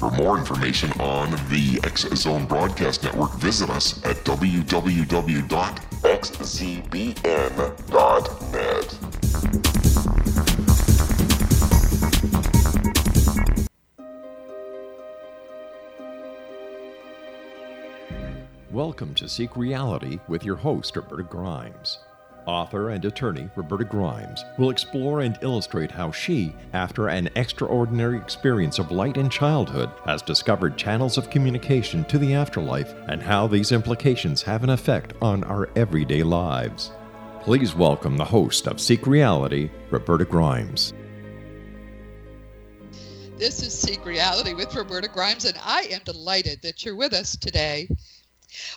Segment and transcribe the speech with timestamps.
[0.00, 4.70] For more information on the X Zone Broadcast Network, visit us at www.xzbn.net.
[18.70, 21.98] Welcome to Seek Reality with your host, Roberta Grimes.
[22.46, 28.78] Author and attorney Roberta Grimes will explore and illustrate how she, after an extraordinary experience
[28.78, 33.72] of light in childhood, has discovered channels of communication to the afterlife and how these
[33.72, 36.92] implications have an effect on our everyday lives.
[37.42, 40.92] Please welcome the host of Seek Reality, Roberta Grimes.
[43.38, 47.36] This is Seek Reality with Roberta Grimes, and I am delighted that you're with us
[47.36, 47.88] today.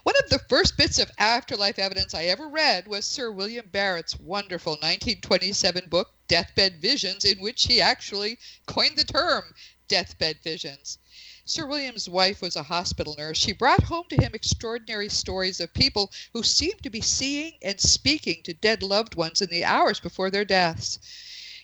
[0.04, 4.18] One of the first bits of afterlife evidence I ever read was Sir William Barrett's
[4.18, 9.54] wonderful 1927 book, Deathbed Visions, in which he actually coined the term
[9.90, 11.00] deathbed visions.
[11.44, 13.38] Sir William's wife was a hospital nurse.
[13.38, 17.82] She brought home to him extraordinary stories of people who seemed to be seeing and
[17.82, 20.98] speaking to dead loved ones in the hours before their deaths.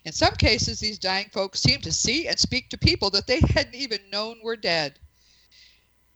[0.03, 3.39] In some cases, these dying folks seemed to see and speak to people that they
[3.39, 4.99] hadn't even known were dead.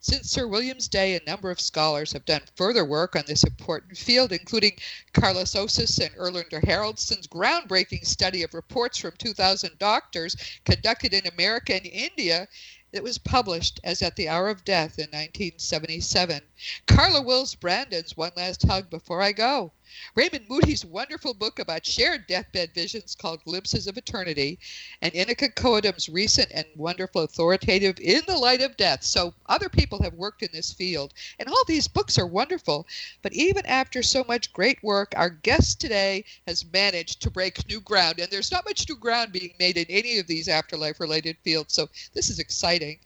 [0.06, 3.97] Since Sir William's day, a number of scholars have done further work on this important
[3.97, 4.78] field, including
[5.14, 11.74] Karlis Osis and Erlendur Haraldsson's groundbreaking study of reports from 2,000 doctors conducted in America
[11.74, 12.50] and India
[12.91, 16.41] that was published as At the Hour of Death in 1977.
[16.88, 19.72] Carla Wills Brandon's One Last Hug Before I Go.
[20.16, 24.57] Raymond Moody's wonderful book about shared deathbed visions called Glimpses of Eternity,
[25.02, 29.03] and Ineke Koedam's recent and wonderful authoritative In the Light of Death.
[29.03, 32.88] So other people have worked in this field, and all these books are wonderful.
[33.22, 37.81] But even after so much great work, our guest today has managed to break new
[37.81, 41.38] ground, and there's not much new ground being made in any of these afterlife related
[41.44, 41.73] fields.
[41.73, 43.00] So this is exciting.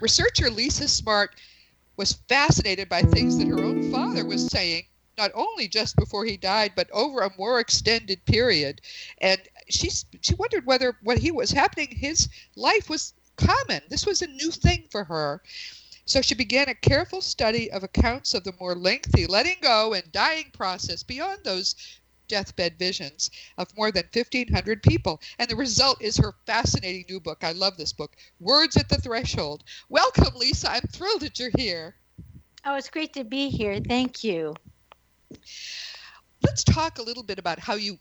[0.00, 1.30] Researcher Lisa Smartt
[2.00, 4.86] was fascinated by things that her own father was saying
[5.18, 8.80] not only just before he died, but over a more extended period.
[9.18, 9.38] And
[9.68, 9.90] she
[10.22, 13.82] she wondered whether what he was happening, his life was common.
[13.90, 15.42] This was a new thing for her.
[16.06, 20.10] So she began a careful study of accounts of the more lengthy letting go and
[20.10, 21.74] dying process beyond those
[22.30, 25.20] deathbed visions of more than 1,500 people.
[25.38, 27.42] And the result is her fascinating new book.
[27.42, 29.64] I love this book, Words at the Threshold.
[29.88, 30.70] Welcome, Lisa.
[30.70, 31.96] I'm thrilled that you're here.
[32.64, 33.80] Oh, it's great to be here.
[33.80, 34.54] Thank you.
[36.42, 37.98] Let's talk a little bit about how you,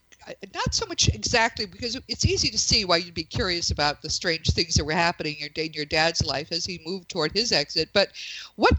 [0.54, 4.10] not so much exactly, because it's easy to see why you'd be curious about the
[4.10, 7.90] strange things that were happening in your, dad's life as he moved toward his exit.
[7.94, 8.10] But
[8.56, 8.74] what,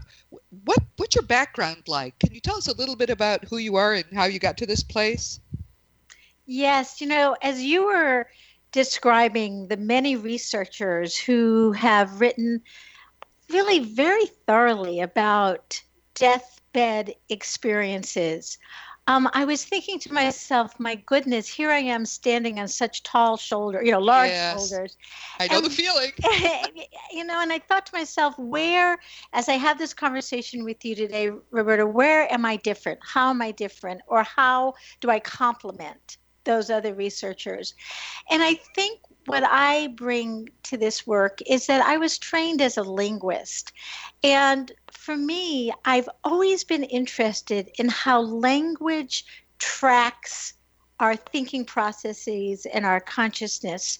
[0.65, 2.17] what, what's your background like?
[2.19, 4.57] Can you tell us a little bit about who you are and how you got
[4.57, 5.39] to this place?
[6.45, 8.27] Yes, you know, as you were
[8.71, 12.61] describing the many researchers who have written
[13.49, 15.81] really very thoroughly about
[16.15, 18.57] deathbed experiences.
[19.07, 23.35] Um, I was thinking to myself, my goodness, here I am standing on such tall
[23.35, 24.69] shoulders, you know, large Yes.
[24.69, 24.97] shoulders.
[25.39, 26.11] I know And- the feeling.
[27.11, 28.99] you know, and I thought to myself, where,
[29.33, 32.99] as I have this conversation with you today, Roberta, where am I different?
[33.03, 34.01] How am I different?
[34.07, 37.73] Or how do I complement those other researchers?
[38.29, 42.77] And I think what I bring to this work is that I was trained as
[42.77, 43.71] a linguist.
[44.23, 49.25] And for me, I've always been interested in how language
[49.59, 50.53] tracks
[51.01, 53.97] our thinking processes and our consciousness.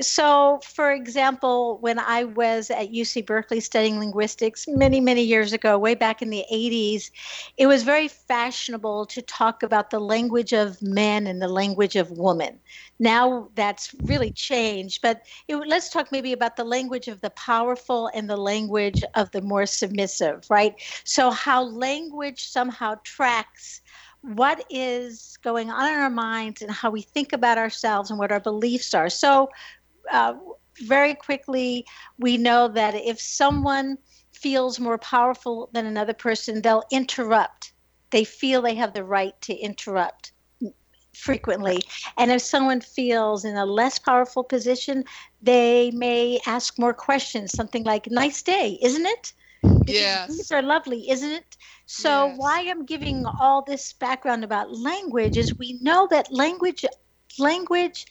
[0.00, 5.76] So, for example, when I was at UC Berkeley studying linguistics many, many years ago,
[5.76, 7.10] way back in the 80s,
[7.58, 12.12] it was very fashionable to talk about the language of men and the language of
[12.12, 12.58] women.
[12.98, 18.10] Now that's really changed, but it, let's talk maybe about the language of the powerful
[18.14, 20.74] and the language of the more submissive, right?
[21.04, 23.82] So, how language somehow tracks
[24.22, 28.32] what is going on in our minds and how we think about ourselves and what
[28.32, 29.08] our beliefs are.
[29.08, 29.48] So,
[30.10, 30.34] uh,
[30.82, 31.86] very quickly,
[32.18, 33.98] we know that if someone
[34.32, 37.72] feels more powerful than another person, they'll interrupt.
[38.10, 40.32] They feel they have the right to interrupt
[41.14, 41.80] frequently.
[42.16, 45.04] And if someone feels in a less powerful position,
[45.42, 49.32] they may ask more questions, something like, Nice day, isn't it?
[49.88, 50.26] Yes.
[50.26, 51.56] These are lovely, isn't it?
[51.86, 52.36] So, Yes.
[52.36, 56.84] why I'm giving all this background about language is we know that language
[57.38, 58.06] language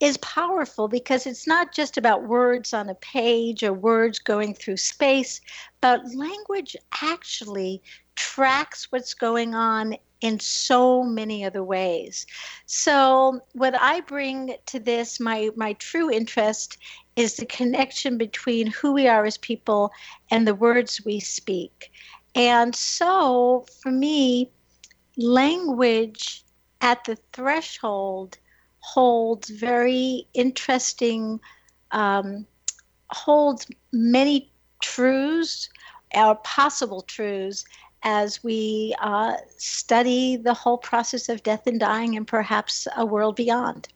[0.00, 4.76] is powerful because it's not just about words on a page or words going through
[4.76, 5.40] space,
[5.80, 7.82] but language actually
[8.16, 12.26] tracks what's going on in so many other ways.
[12.66, 16.78] So, what I bring to this, my my true interest
[17.16, 19.92] is the connection between who we are as people
[20.30, 21.92] and the words we speak.
[22.34, 24.50] And so, for me,
[25.16, 26.44] language
[26.80, 28.36] at the threshold
[28.80, 31.40] holds very interesting,
[31.92, 32.46] um,
[33.10, 34.50] holds many
[34.82, 35.70] truths
[36.14, 37.64] or possible truths
[38.02, 43.36] as we uh, study the whole process of death and dying and perhaps a world
[43.36, 43.88] beyond.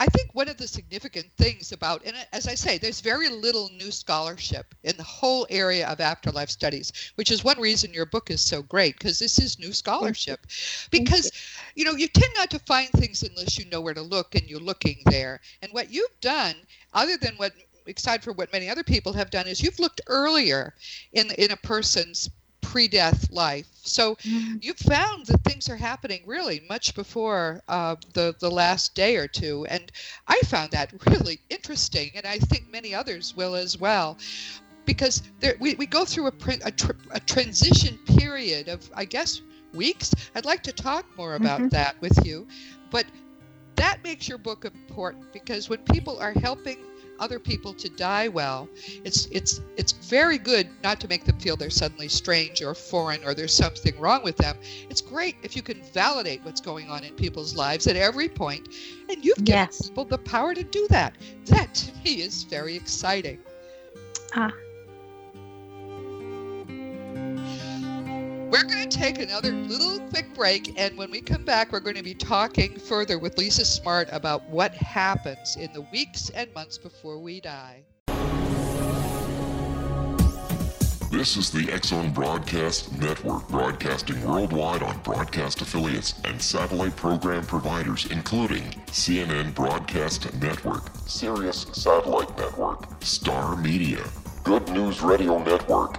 [0.00, 3.68] I think one of the significant things about, and as I say, there's very little
[3.76, 8.30] new scholarship in the whole area of afterlife studies, which is one reason your book
[8.30, 10.46] is so great because this is new scholarship.
[10.92, 11.32] Because,
[11.74, 14.48] you know, you tend not to find things unless you know where to look and
[14.48, 15.40] you're looking there.
[15.62, 16.54] And what you've done,
[16.94, 17.52] other than what,
[17.96, 20.74] aside from what many other people have done, is you've looked earlier
[21.12, 22.30] in in a person's
[22.68, 23.68] pre-death life.
[23.82, 24.16] So
[24.60, 29.28] you've found that things are happening really much before uh, the the last day or
[29.28, 29.90] two, and
[30.26, 34.18] I found that really interesting, and I think many others will as well,
[34.84, 36.32] because there, we we go through a,
[36.64, 39.40] a, tr- a transition period of I guess
[39.74, 40.14] weeks.
[40.34, 41.70] I'd like to talk more about Mhm.
[41.70, 42.46] that with you,
[42.90, 43.06] but
[43.76, 46.78] that makes your book important because when people are helping
[47.18, 48.68] other people to die well
[49.04, 53.22] it's it's it's very good not to make them feel they're suddenly strange or foreign
[53.24, 54.56] or there's something wrong with them
[54.88, 58.68] it's great if you can validate what's going on in people's lives at every point
[59.08, 59.88] and you've given Yes.
[59.88, 61.14] people the power to do that
[61.46, 63.38] that to me is very exciting
[64.34, 64.52] Ah.
[68.50, 71.96] We're going to take another little quick break, and when we come back, we're going
[71.96, 76.78] to be talking further with Lisa Smartt about what happens in the weeks and months
[76.78, 77.82] before we die.
[81.10, 87.44] This is the X Zone Broadcast Network, broadcasting worldwide on broadcast affiliates and satellite program
[87.44, 94.02] providers, including CNN Broadcast Network, Sirius Satellite Network, Star Media,
[94.42, 95.98] Good News Radio Network,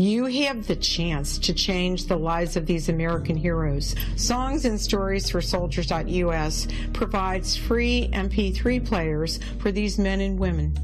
[0.00, 3.94] You have the chance to change the lives of these American heroes.
[4.16, 10.74] Songs and Stories for Soldiers.us provides free MP3 players for these men and women.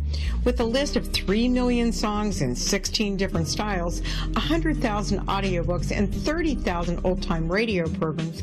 [0.45, 4.03] With a list of 3 million songs in 16 different styles,
[4.35, 8.43] 100,000 audiobooks, and 30,000 old time radio programs,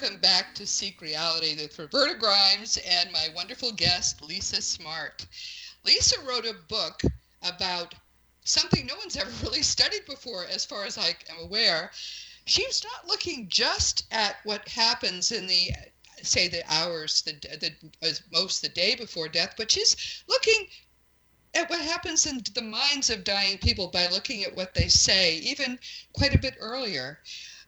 [0.00, 5.26] Welcome back to Seek Reality with Roberta Grimes and my wonderful guest, Lisa Smartt.
[5.84, 7.02] Lisa wrote a book
[7.42, 7.94] about
[8.42, 11.90] something no one's ever really studied before, as far as I am aware.
[12.46, 15.70] She's not looking just at what happens in the
[16.22, 20.66] say the hours the, the most the day before death but she's looking
[21.54, 25.36] at what happens in the minds of dying people by looking at what they say
[25.36, 25.78] even
[26.14, 27.18] quite a bit earlier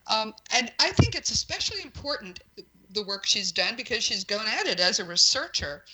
[0.07, 2.41] um, and I think it's especially important
[2.91, 5.85] the work she's done because she's gone at it as a researcher,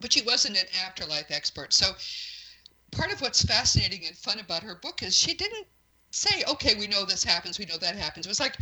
[0.00, 1.72] but she wasn't an afterlife expert.
[1.72, 1.92] So
[2.92, 5.66] part of what's fascinating and fun about her book is she didn't
[6.10, 8.26] say, okay, we know this happens, we know that happens.
[8.26, 8.56] It was like,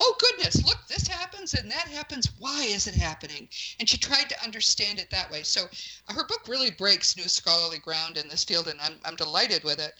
[0.00, 2.30] oh goodness, look, this happens and that happens.
[2.38, 3.48] Why is it happening?
[3.78, 5.42] And she tried to understand it that way.
[5.42, 5.66] So
[6.08, 9.78] her book really breaks new scholarly ground in this field, and I'm, I'm delighted with
[9.78, 9.92] it.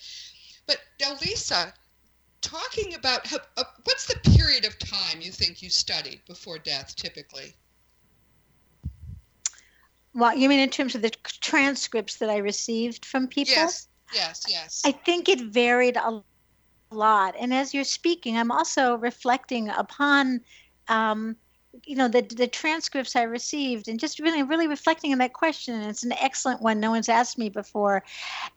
[0.67, 1.73] But now, Lisa,
[2.45, 6.95] talking about how, uh, what's the period of time you think you studied before death
[6.95, 7.55] typically?
[10.13, 11.11] Well, you mean in terms of the
[11.41, 13.55] transcripts that I received from people?
[13.55, 14.83] Yes, yes, yes.
[14.85, 16.23] I think it varied a
[16.93, 17.35] lot.
[17.41, 20.41] And as you're speaking, I'm also reflecting upon,
[20.89, 21.35] um,
[21.85, 25.75] you know, the the transcripts I received, and just really, really reflecting on that question.
[25.75, 26.79] And it's an excellent one.
[26.79, 28.05] No one's asked me before,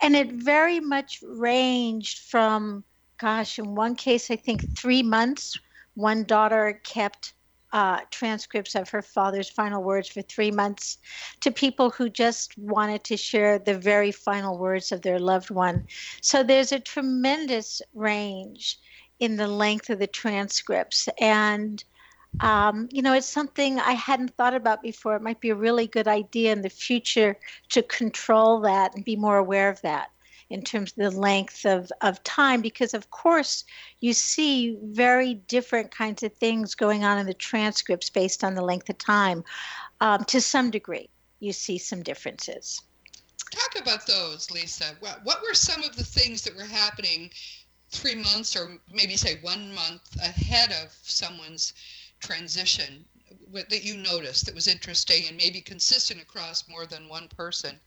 [0.02, 2.84] and it very much ranged from
[3.18, 5.60] gosh, in one case, I think three months,
[5.96, 7.34] one daughter kept
[7.74, 10.98] uh, transcripts of her father's final words for three months
[11.42, 15.86] to people who just wanted to share the very final words of their loved one.
[16.22, 18.80] So there's a tremendous range
[19.20, 21.10] in the length of the transcripts.
[21.20, 21.84] And,
[22.40, 25.16] um, you know, it's something I hadn't thought about before.
[25.16, 27.38] It might be a really good idea in the future
[27.70, 30.12] to control that and be more aware of that
[30.50, 33.64] in terms of the length of, of time because of course
[34.00, 38.62] you see very different kinds of things going on in the transcripts based on the
[38.62, 39.44] length of time
[40.02, 42.82] um, to some degree you see some differences
[43.52, 47.30] talk about those lisa what, what were some of the things that were happening
[47.90, 51.74] three months or maybe say one month ahead of someone's
[52.20, 53.06] transition
[53.54, 57.80] that you noticed that was interesting and maybe consistent across more than one person?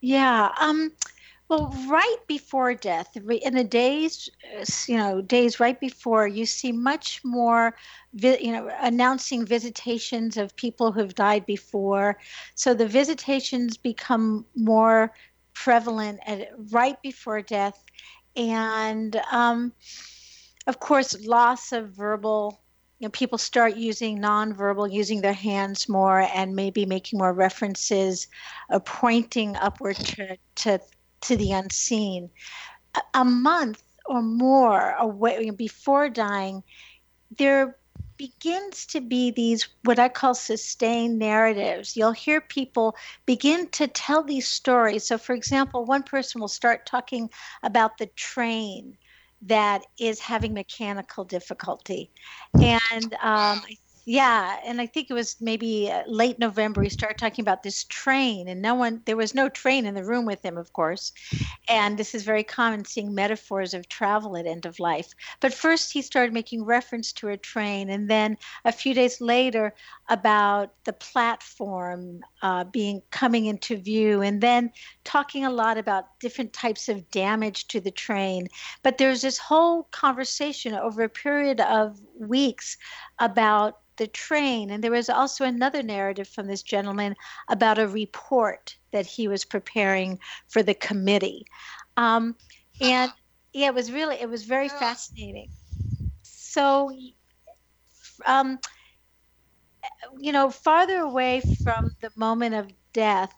[0.00, 0.50] Yeah.
[0.60, 0.92] Um,
[1.48, 4.30] well, right before death, in the days,
[4.86, 7.74] you know, days right before, you see much more,
[8.14, 12.18] you know, announcing visitations of people who've died before.
[12.54, 15.12] So the visitations become more
[15.52, 17.84] prevalent at, right before death.
[18.34, 19.72] And um,
[20.66, 22.62] of course, loss of verbal
[22.98, 28.28] you know, people start using nonverbal, using their hands more, and maybe making more references,
[28.70, 30.80] uh, pointing upward to, to
[31.22, 32.30] to the unseen.
[33.14, 36.62] A, month or more away before dying,
[37.38, 37.78] there
[38.16, 41.96] begins to be these what I call sustained narratives.
[41.96, 45.04] You'll hear people begin to tell these stories.
[45.04, 47.30] So, for example, one person will start talking
[47.62, 48.96] about the train
[49.42, 52.10] that is having mechanical difficulty.
[52.60, 56.82] And um, I yeah, and I think it was maybe uh, late November.
[56.82, 60.04] He started talking about this train, and no one, there was no train in the
[60.04, 61.12] room with him, of course.
[61.68, 65.14] And this is very common seeing metaphors of travel at end of life.
[65.40, 69.72] But first, he started making reference to a train, and then a few days later,
[70.08, 74.72] about the platform uh, being coming into view, and then
[75.04, 78.48] talking a lot about different types of damage to the train.
[78.82, 82.76] But there's this whole conversation over a period of weeks
[83.18, 84.70] about the train.
[84.70, 87.14] And there was also another narrative from this gentleman
[87.48, 91.44] about a report that he was preparing for the committee.
[91.96, 92.36] Um,
[92.80, 93.12] and
[93.52, 95.50] yeah, it was really, it was very fascinating.
[96.22, 96.90] So,
[98.26, 98.58] um,
[100.18, 103.34] you know, farther away from the moment of death,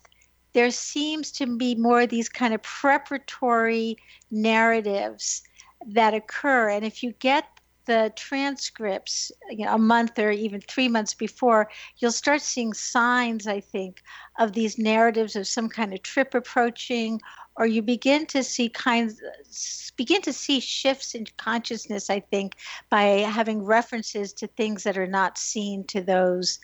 [0.52, 3.96] there seems to be more of these kind of preparatory
[4.30, 5.42] narratives
[5.86, 6.70] that occur.
[6.70, 7.44] And if you get
[7.86, 13.46] the transcripts you know, a month or even three months before, you'll start seeing signs,
[13.46, 14.02] I think,
[14.38, 17.20] of these narratives of some kind of trip approaching,
[17.56, 19.20] or you begin to see kinds
[19.96, 22.56] begin to see shifts in consciousness, I think,
[22.90, 26.58] by having references to things that are not seen to those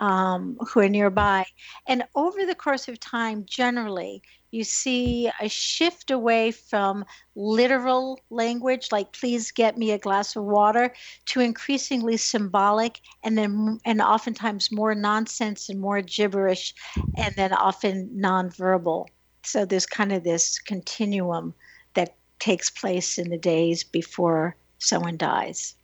[0.00, 1.44] um, who are nearby.
[1.86, 7.04] And over the course of time, generally, you see a shift away from
[7.34, 10.94] literal language, like "please get me a glass of water,"
[11.26, 16.74] to increasingly symbolic, and then and oftentimes more nonsense and more gibberish,
[17.16, 19.08] and then often nonverbal.
[19.42, 21.54] So there's kind of this continuum
[21.94, 25.74] that takes place in the days before someone dies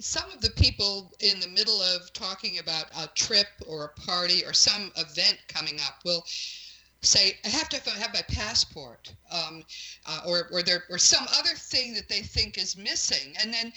[0.00, 4.44] some of the people in the middle of talking about a trip or a party
[4.44, 6.24] or some event coming up will
[7.04, 9.64] say, I have to have my passport, um,
[10.06, 13.34] uh, or, or, there, or some other thing that they think is missing.
[13.40, 13.72] And then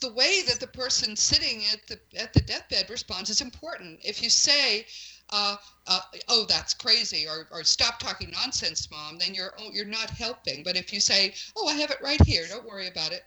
[0.00, 4.00] the way that the person sitting at the, at the deathbed responds is important.
[4.02, 4.86] If you say,
[5.30, 9.84] uh, uh, oh, that's crazy, or, or stop talking nonsense, mom, then you're, oh, you're
[9.84, 10.62] not helping.
[10.62, 13.24] But if you say, oh, I have it right here, don't worry about it,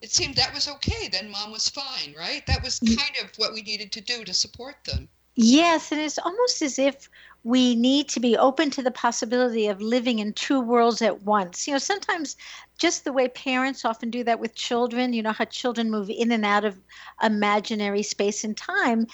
[0.00, 1.08] it seemed that was okay.
[1.08, 2.46] Then mom was fine, right?
[2.46, 2.96] That was mm.
[2.96, 5.08] kind of what we needed to do to support them.
[5.40, 7.08] Yes, and it's almost as if
[7.44, 11.66] we need to be open to the possibility of living in two worlds at once.
[11.66, 12.36] You know, sometimes
[12.78, 16.32] just the way parents often do that with children, you know, how children move in
[16.32, 16.80] and out of
[17.22, 19.06] imaginary space and time,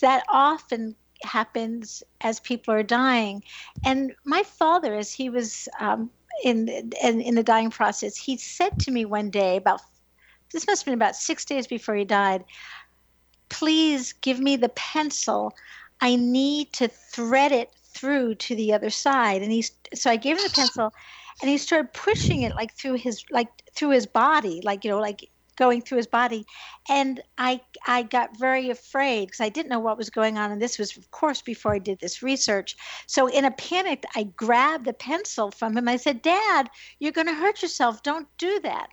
[0.00, 3.42] that often happens as people are dying.
[3.84, 6.10] And my father, as he was um,
[6.44, 6.68] in,
[7.02, 9.80] in in the dying process, he said to me one day about
[10.52, 12.44] this must have been about six days before he died.
[13.48, 15.54] Please give me the pencil.
[16.00, 19.42] I need to thread it through to the other side.
[19.42, 20.92] And he's so I gave him the pencil
[21.40, 24.98] and he started pushing it like through his like through his body, like you know,
[25.00, 26.46] like going through his body.
[26.88, 30.50] And i i got very afraid because i didn't know what was going on.
[30.50, 32.76] And this was of course before i did this research.
[33.06, 35.88] So in a panic i grabbed the pencil from him.
[35.88, 38.02] I said dad you're going to hurt yourself.
[38.02, 38.88] Don't do that.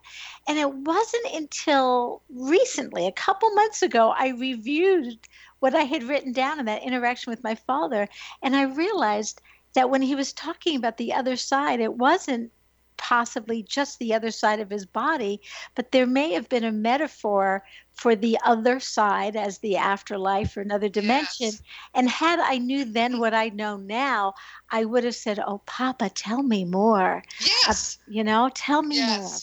[0.46, 5.18] And it wasn't until recently a couple months ago i reviewed
[5.60, 8.08] what i had written down in that interaction with my father
[8.42, 9.40] and i realized
[9.74, 12.50] that when he was talking about the other side it wasn't
[12.98, 15.40] possibly just the other side of his body,
[15.74, 20.60] but there may have been a metaphor for the other side as the afterlife or
[20.60, 21.46] another dimension.
[21.46, 21.62] Yes.
[21.94, 24.34] And had I knew then what I know now,
[24.70, 27.98] I would have said, "Oh, Papa, tell me more." Yes.
[27.98, 29.20] Uh, you know, tell me yes.
[29.20, 29.38] more.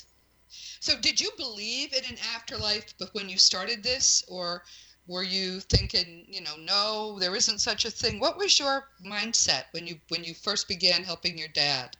[0.79, 4.63] So, did you believe in an afterlife but when you started this, or
[5.07, 8.19] were you thinking, you know, no, there isn't such a thing?
[8.19, 11.95] What was your mindset when you when you first began helping your dad?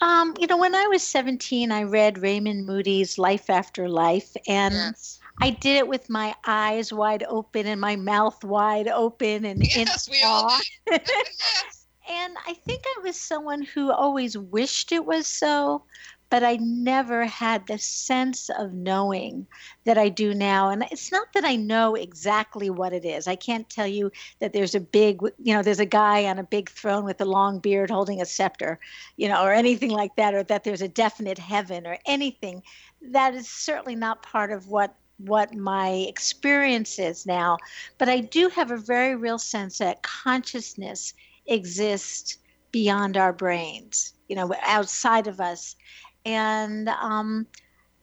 [0.00, 4.74] Um, you know, when I was 17, I read Raymond Moody's Life After Life, and
[4.74, 5.20] yes.
[5.40, 10.08] I did it with my eyes wide open and my mouth wide open and yes,
[10.08, 10.60] in we all awe.
[10.90, 11.02] did.
[11.08, 11.86] yes.
[12.10, 15.84] And I think I was someone who always wished it was so,
[16.32, 19.46] but I never had the sense of knowing
[19.84, 20.70] that I do now.
[20.70, 23.28] And it's not that I know exactly what it is.
[23.28, 26.42] I can't tell you that there's a big, you know, there's a guy on a
[26.42, 28.80] big throne with a long beard holding a scepter,
[29.18, 32.62] you know, or anything like that, or that there's a definite heaven or anything.
[33.02, 37.56] That is certainly not part of what what my experience is now
[37.96, 41.14] but i do have a very real sense that consciousness
[41.46, 42.38] exists
[42.72, 45.76] beyond our brains you know outside of us
[46.24, 47.46] and um,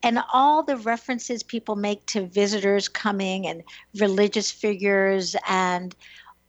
[0.01, 3.63] and all the references people make to visitors coming and
[3.99, 5.95] religious figures and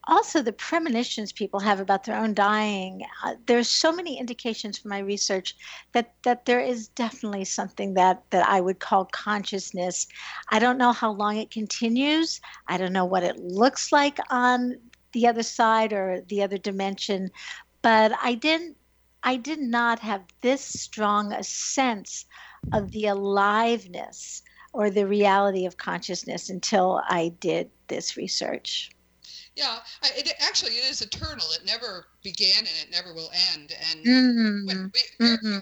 [0.07, 4.89] also the premonitions people have about their own dying uh, there's so many indications from
[4.89, 5.55] my research
[5.91, 10.07] that that there is definitely something that that i would call consciousness.
[10.49, 12.41] I don't know how long it continues.
[12.67, 14.77] I don't know what it looks like on
[15.13, 17.29] the other side or the other dimension
[17.81, 18.77] but i didn't
[19.23, 22.25] I did not have this strong a sense
[22.73, 24.41] of the aliveness
[24.73, 28.91] or the reality of consciousness until I did this research.
[29.55, 31.45] Yeah, it actually it is eternal.
[31.51, 33.73] It never began and it never will end.
[33.91, 34.65] And mm-hmm.
[34.65, 35.57] what, we, mm-hmm.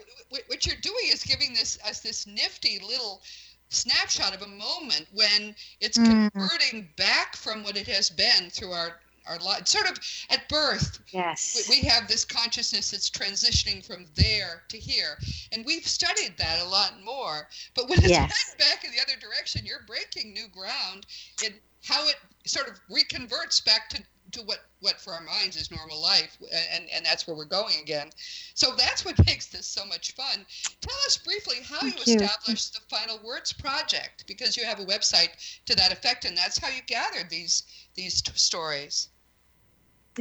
[0.48, 3.22] what, you're doing is giving this us this nifty little
[3.70, 6.28] snapshot of a moment when it's mm-hmm.
[6.28, 9.68] converting back from what it has been through our our life.
[9.68, 9.98] Sort of
[10.30, 15.18] at birth, yes, we, we have this consciousness that's transitioning from there to here,
[15.52, 17.48] and we've studied that a lot more.
[17.76, 18.56] But when it's yes.
[18.58, 21.06] back in the other direction, you're breaking new ground
[21.46, 25.72] in how it sort of reconverts back to to what what for our minds is
[25.72, 26.38] normal life
[26.74, 28.10] and and that's where we're going again
[28.54, 30.46] so that's what makes this so much fun
[30.82, 32.20] tell us briefly how Thank you you.
[32.20, 35.30] established the final words project because you have a website
[35.66, 37.64] to that effect and that's how you gathered these
[37.96, 39.10] these stories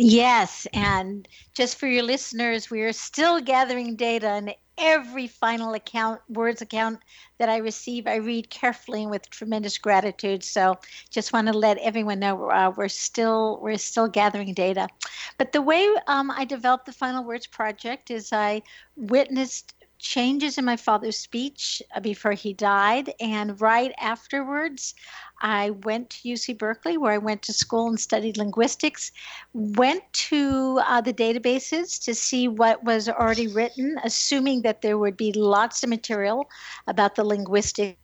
[0.01, 6.21] Yes, and just for your listeners, we are still gathering data, and every final account,
[6.29, 7.01] words account
[7.39, 10.45] that I receive, I read carefully and with tremendous gratitude.
[10.45, 10.77] So,
[11.11, 14.89] just want to let everyone know uh, we're still we're still gathering data.
[15.37, 18.63] But the way um, I developed the Final Words project is I
[18.97, 24.95] witnessed changes in my father's speech uh, before he died, and right afterwards,
[25.41, 29.13] I went to UC Berkeley, where I went to school and studied linguistics.
[29.53, 35.17] Went to uh, the databases to see what was already written, assuming that there would
[35.17, 36.49] be lots of material
[36.87, 37.97] about the linguistics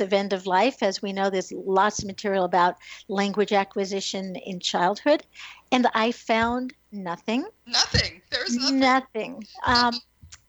[0.00, 0.82] of end of life.
[0.82, 2.76] As we know, there's lots of material about
[3.08, 5.24] language acquisition in childhood.
[5.72, 7.46] And I found nothing.
[7.66, 8.20] Nothing.
[8.30, 8.78] There's nothing.
[8.80, 9.46] Nothing.
[9.64, 10.00] Um,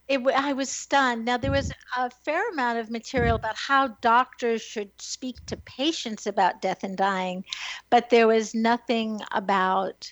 [0.09, 1.23] it, I was stunned.
[1.23, 6.25] Now, there was a fair amount of material about how doctors should speak to patients
[6.25, 7.45] about death and dying,
[7.91, 10.11] but there was nothing about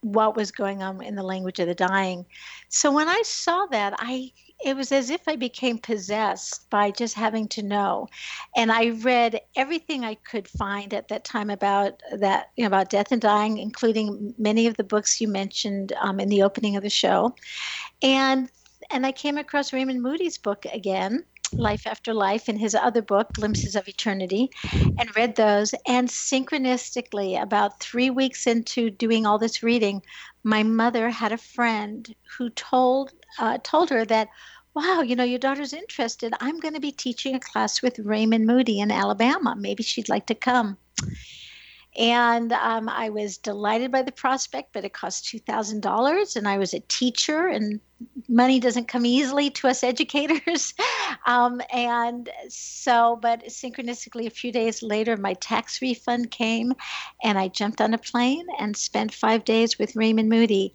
[0.00, 2.24] what was going on in the language of the dying.
[2.68, 4.32] So when I saw that, I
[4.64, 8.06] it was as if I became possessed by just having to know.
[8.56, 12.88] And I read everything I could find at that time about that, you know, about
[12.88, 16.84] death and dying, including many of the books you mentioned um, in the opening of
[16.84, 17.34] the show.
[18.02, 18.48] And
[18.92, 23.32] and I came across Raymond Moody's book again, Life After Life, and his other book,
[23.32, 25.74] Glimpses of Eternity, and read those.
[25.86, 30.02] And synchronistically, about three weeks into doing all this reading,
[30.44, 34.28] my mother had a friend who told uh, told her that
[34.74, 36.32] wow, you know, your daughter's interested.
[36.40, 39.54] I'm going to be teaching a class with Raymond Moody in Alabama.
[39.56, 40.78] Maybe she'd like to come.
[41.98, 46.36] And um, I was delighted by the prospect, but it cost $2,000.
[46.36, 47.80] And I was a teacher, and
[48.28, 50.72] money doesn't come easily to us educators.
[51.26, 56.72] um, and so, but synchronistically, a few days later, my tax refund came,
[57.22, 60.72] and I jumped on a plane and spent five days with Raymond Moody.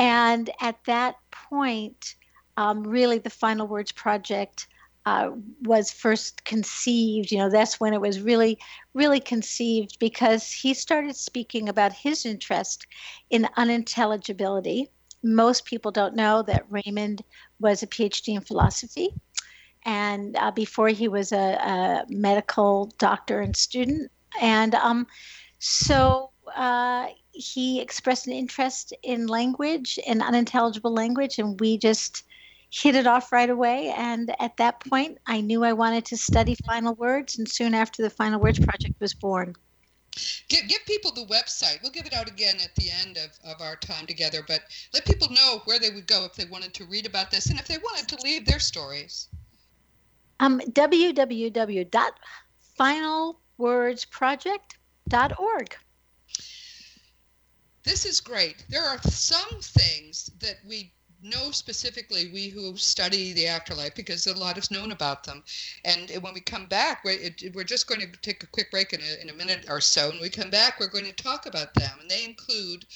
[0.00, 2.16] And at that point,
[2.56, 4.66] um, really, the Final Words Project
[5.08, 5.30] uh,
[5.62, 7.32] was first conceived.
[7.32, 8.58] You know, that's when it was really,
[8.92, 12.86] really conceived because he started speaking about his interest
[13.30, 14.90] in unintelligibility.
[15.22, 17.24] Most people don't know that Raymond
[17.58, 19.14] was a PhD in philosophy.
[19.86, 24.10] And uh, before he was a, a, medical doctor and student.
[24.42, 25.06] And um,
[25.58, 32.24] so uh, he expressed an interest in language, in unintelligible language, and we just
[32.70, 33.92] hit it off right away.
[33.96, 37.38] And at that point, I knew I wanted to study final words.
[37.38, 39.54] And soon after, the Final Words Project was born.
[40.48, 41.80] Give, give people the website.
[41.82, 45.04] We'll give it out again at the end of, of our time together, but let
[45.04, 47.68] people know where they would go if they wanted to read about this and if
[47.68, 49.28] they wanted to leave their stories.
[50.40, 51.88] Um, www.final
[53.58, 55.76] wordsproject.org.
[57.82, 58.64] This is great.
[58.68, 64.38] There are some things that we know specifically, we who study the afterlife, because a
[64.38, 65.42] lot is known about them.
[65.84, 68.92] And when we come back, we're, it, we're just going to take a quick break
[68.92, 70.10] in a, in a minute or so.
[70.10, 71.98] When we come back, we're going to talk about them.
[72.00, 72.86] And they include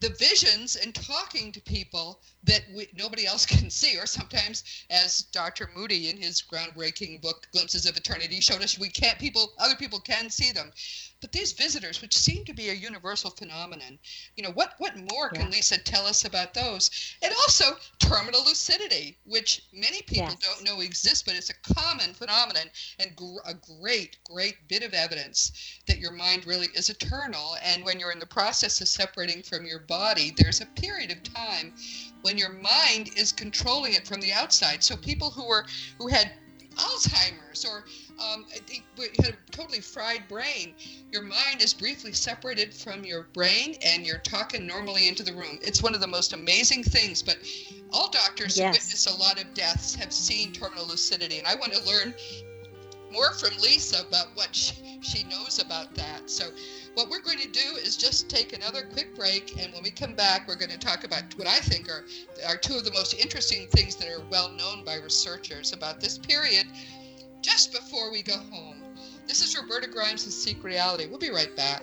[0.00, 5.22] the visions and talking to people that we, nobody else can see, or sometimes, as
[5.32, 5.70] Dr.
[5.74, 10.00] Moody in his groundbreaking book *Glimpses of Eternity* showed us, we can't people, other people
[10.00, 10.72] can see them.
[11.20, 13.98] But these visitors, which seem to be a universal phenomenon,
[14.36, 15.40] you know, what what more yeah.
[15.40, 16.90] can Lisa tell us about those?
[17.22, 20.36] And also terminal lucidity, which many people yes.
[20.36, 24.94] don't know exists, but it's a common phenomenon and gr- a great, great bit of
[24.94, 27.56] evidence that your mind really is eternal.
[27.64, 31.22] And when you're in the process of separating from your body, there's a period of
[31.24, 31.74] time
[32.22, 34.84] when your mind is controlling it from the outside.
[34.84, 35.66] So people who were
[35.98, 36.32] who had
[36.76, 37.84] Alzheimer's or
[38.20, 40.74] um, had a totally fried brain.
[41.12, 45.58] Your mind is briefly separated from your brain, and you're talking normally into the room.
[45.62, 47.22] It's one of the most amazing things.
[47.22, 47.38] But
[47.92, 48.66] all doctors yes.
[48.66, 52.14] who witness a lot of deaths have seen terminal lucidity, and I want to learn
[53.12, 56.28] more from Lisa about what she, she knows about that.
[56.28, 56.50] So,
[56.94, 60.14] what we're going to do is just take another quick break, and when we come
[60.14, 62.04] back, we're going to talk about what I think are,
[62.46, 66.18] are two of the most interesting things that are well known by researchers about this
[66.18, 66.66] period
[67.42, 68.82] just before we go home.
[69.26, 71.06] This is Roberta Grimes with Seek Reality.
[71.06, 71.82] We'll be right back.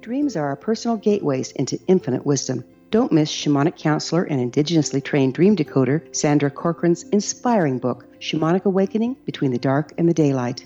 [0.00, 2.64] Dreams are our personal gateways into infinite wisdom.
[2.90, 9.16] Don't miss shamanic counselor and indigenously trained dream decoder Sandra Corcoran's inspiring book, Shamanic Awakening
[9.24, 10.64] Between the Dark and the Daylight.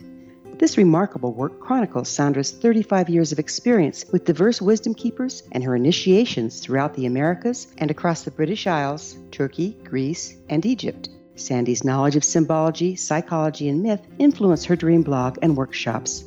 [0.60, 5.74] This remarkable work chronicles Sandra's 35 years of experience with diverse wisdom keepers and her
[5.74, 11.08] initiations throughout the Americas and across the British Isles, Turkey, Greece, and Egypt.
[11.34, 16.26] Sandy's knowledge of symbology, psychology, and myth influenced her dream blog and workshops.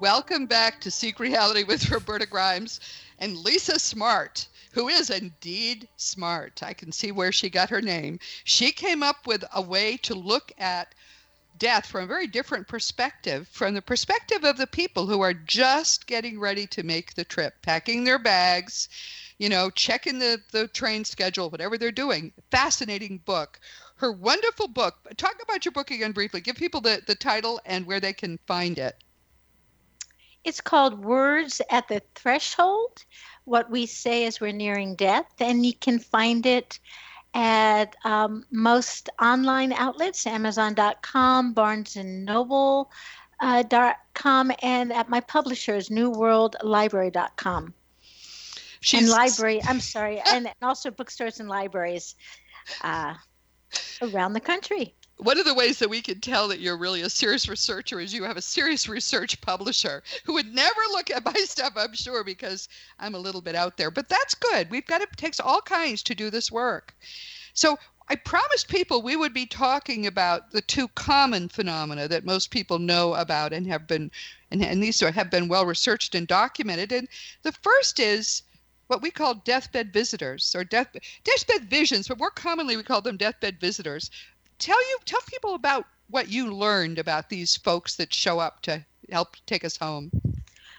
[0.00, 2.80] Welcome back to Seek Reality with Roberta Grimes
[3.18, 6.62] and Lisa Smartt, who is indeed smart.
[6.62, 8.18] I can see where she got her name.
[8.44, 10.94] She came up with a way to look at
[11.58, 16.06] death from a very different perspective, from the perspective of the people who are just
[16.06, 18.90] getting ready to make the trip, packing their bags,
[19.38, 22.34] you know, checking the, the train schedule, whatever they're doing.
[22.50, 23.58] Fascinating book.
[23.94, 24.98] Her wonderful book.
[25.16, 26.42] Talk about your book again briefly.
[26.42, 29.02] Give people the, the title and where they can find it.
[30.46, 33.04] It's called Words at the Threshold
[33.46, 35.26] What We Say as We're Nearing Death.
[35.40, 36.78] And you can find it
[37.34, 42.92] at um, most online outlets Amazon.com, Barnes and Noble.
[43.40, 43.64] Uh,
[44.14, 47.74] .com and at my publishers newworldlibrary.com
[48.80, 49.02] She's...
[49.02, 52.14] and library i'm sorry and also bookstores and libraries
[52.82, 53.12] uh,
[54.00, 57.08] around the country one of the ways that we can tell that you're really a
[57.08, 61.32] serious researcher is you have a serious research publisher who would never look at my
[61.44, 63.90] stuff, I'm sure, because I'm a little bit out there.
[63.90, 64.70] But that's good.
[64.70, 66.94] We've got it takes all kinds to do this work.
[67.54, 72.50] So I promised people we would be talking about the two common phenomena that most
[72.50, 74.10] people know about and have been
[74.50, 76.92] and, and these have been well researched and documented.
[76.92, 77.08] And
[77.42, 78.42] the first is
[78.86, 83.16] what we call deathbed visitors or death deathbed visions, but more commonly we call them
[83.16, 84.10] deathbed visitors
[84.58, 88.84] tell you tell people about what you learned about these folks that show up to
[89.10, 90.10] help take us home.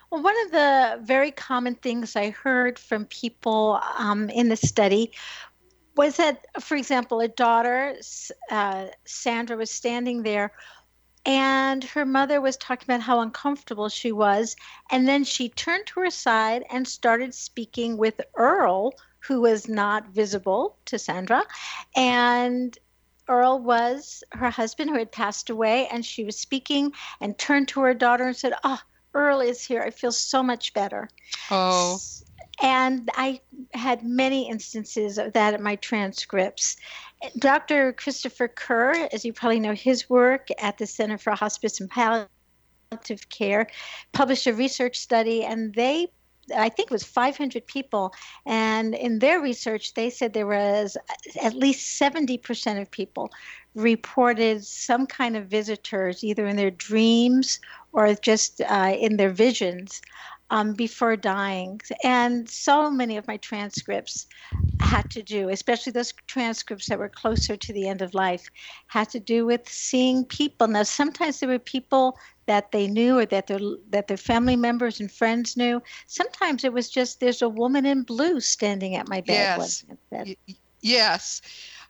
[0.09, 5.11] Well, one of the very common things I heard from people um, in the study
[5.97, 7.95] was that, for example, a daughter,
[8.49, 10.53] uh, Sandra, was standing there
[11.27, 14.55] and her mother was talking about how uncomfortable she was.
[14.89, 20.07] And then she turned to her side and started speaking with Earl, who was not
[20.07, 21.43] visible to Sandra.
[21.97, 22.77] And
[23.27, 27.81] Earl was her husband who had passed away, and she was speaking and turned to
[27.81, 28.79] her daughter and said, Oh,
[29.13, 29.81] Earl is here.
[29.81, 31.09] I feel so much better.
[31.51, 31.99] Oh.
[32.61, 33.41] And I
[33.73, 36.77] had many instances of that in my transcripts.
[37.37, 37.93] Dr.
[37.93, 43.29] Christopher Kerr, as you probably know, his work at the Center for Hospice and Palliative
[43.29, 43.67] Care,
[44.11, 46.07] published a research study, and they
[46.55, 48.13] I think it was 500 people.
[48.45, 50.97] And in their research, they said there was
[51.41, 53.31] at least 70% of people
[53.75, 57.59] reported some kind of visitors, either in their dreams
[57.93, 60.01] or just uh, in their visions.
[60.49, 61.81] Um, before dying.
[62.05, 64.27] And so many of my transcripts
[64.79, 68.49] had to do, especially those transcripts that were closer to the end of life,
[68.87, 70.69] had to do with seeing people.
[70.69, 74.99] Now, sometimes there were people that they knew or that their that their family members
[74.99, 75.81] and friends knew.
[76.07, 79.59] Sometimes it was just there's a woman in blue standing at my bed.
[79.59, 79.85] Yes.
[80.11, 80.35] Y-
[80.81, 81.41] yes.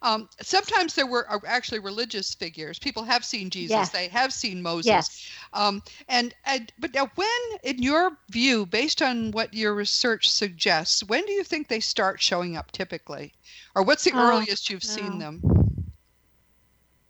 [0.02, 2.78] Um, sometimes there were uh, actually religious figures.
[2.78, 3.90] People have seen Jesus.
[3.90, 4.86] They have seen Moses.
[4.86, 5.30] Yes.
[5.54, 7.28] Um, and, and but now, when,
[7.64, 12.22] in your view, based on what your research suggests, when do you think they start
[12.22, 13.34] showing up typically,
[13.76, 15.42] or what's the oh, earliest you've seen them?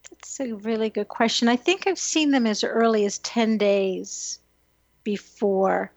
[0.09, 1.47] That's a really good question.
[1.47, 4.39] I think I've seen them as early as 10 days
[5.03, 5.91] before.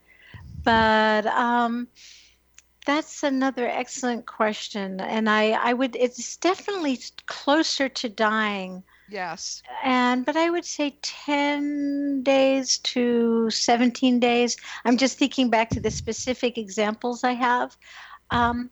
[0.63, 1.87] But um,
[2.85, 4.99] that's another excellent question.
[4.99, 8.83] And I, I would, it's definitely closer to dying.
[9.09, 9.61] Yes.
[9.83, 14.57] And, but I would say 10 days to 17 days.
[14.85, 17.75] I'm just thinking back to the specific examples I have.
[18.29, 18.69] Um,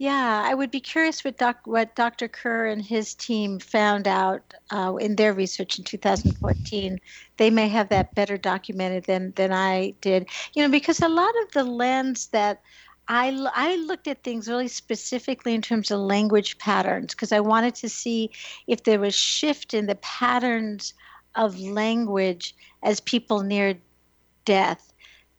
[0.00, 2.26] yeah, I would be curious what, doc, what Dr.
[2.26, 6.98] Kerr and his team found out uh, in their research in 2014.
[7.36, 10.30] They may have that better documented than, than I did.
[10.54, 12.62] You know, because a lot of the lens that
[13.08, 17.74] I, I looked at things really specifically in terms of language patterns because I wanted
[17.74, 18.30] to see
[18.66, 20.94] if there was shift in the patterns
[21.34, 23.82] of language as people neared
[24.46, 24.89] death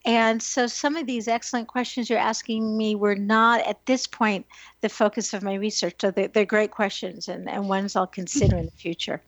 [0.04, 4.46] And so some of these excellent questions you're asking me were not at this point
[4.82, 5.96] the focus of my research.
[6.02, 9.22] So they're, they're great questions and, and ones I'll consider in the future.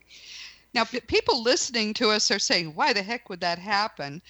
[0.73, 4.23] Now, people listening to us are saying, why the heck would that happen?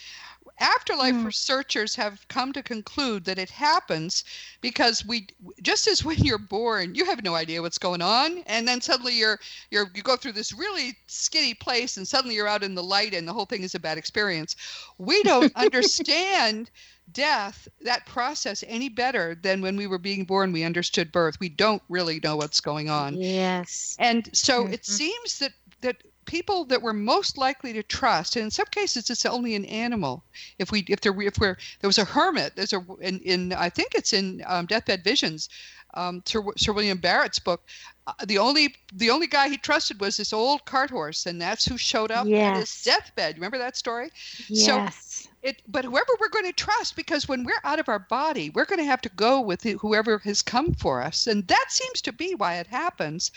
[0.60, 1.26] Afterlife mm.
[1.26, 4.24] researchers have come to conclude that it happens
[4.62, 5.28] because we,
[5.62, 9.18] just as when you're born, you have no idea what's going on, and then suddenly
[9.18, 9.40] you're
[9.72, 13.14] you're you go through this really skinny place, and suddenly you're out in the light,
[13.14, 14.56] and the whole thing is a bad experience.
[14.98, 16.70] We don't understand
[17.12, 21.40] death, that process, any better than when we were being born, we understood birth.
[21.40, 23.16] We don't really know what's going on.
[23.16, 23.96] Yes.
[24.00, 24.74] And so mm-hmm.
[24.74, 29.10] it seems that that people that we're most likely to trust, and in some cases
[29.10, 30.24] it's only an animal.
[30.60, 33.70] If we if there if we're there was a hermit, there's a in, in I
[33.70, 35.50] think it's in um, Deathbed Visions,
[35.94, 37.64] um, Sir, Sir William Barrett's book.
[38.06, 41.66] Uh, the only the only guy he trusted was this old cart horse, and that's
[41.66, 42.54] who showed up yes.
[42.54, 43.36] at his deathbed.
[43.36, 44.10] Remember that story?
[44.50, 45.24] Yes.
[45.24, 48.50] So it, but whoever we're going to trust, because when we're out of our body,
[48.50, 52.02] we're going to have to go with whoever has come for us, and that seems
[52.02, 53.32] to be why it happens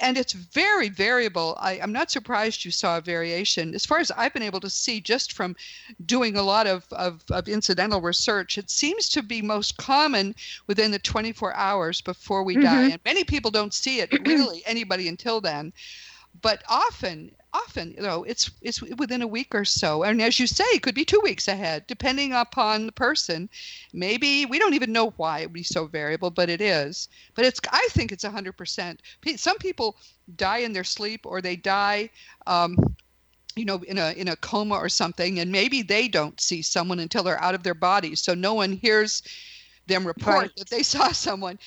[0.00, 1.56] and it's very variable.
[1.60, 3.74] I, am not surprised you saw a variation.
[3.74, 5.56] As far as I've been able to see just from
[6.06, 10.34] doing a lot of, of, of incidental research, it seems to be most common
[10.66, 12.64] within the 24 hours before we mm-hmm.
[12.64, 12.88] die.
[12.90, 15.72] And many people don't see it really, anybody until then.
[16.40, 20.02] But often often you know it's it's within a week or so.
[20.02, 23.48] And as you say it could be two weeks ahead depending upon the person.
[23.92, 27.08] Maybe we don't even know why it would be so variable but it is.
[27.34, 28.98] But it's i think it's 100%
[29.36, 29.96] some people
[30.36, 32.10] die in their sleep or they die
[32.46, 32.76] um,
[33.56, 37.00] you know in a in a coma or something and maybe they don't see someone
[37.00, 38.14] until they're out of their body.
[38.14, 39.22] So no one hears
[39.88, 40.56] them report right.
[40.56, 41.58] that they saw someone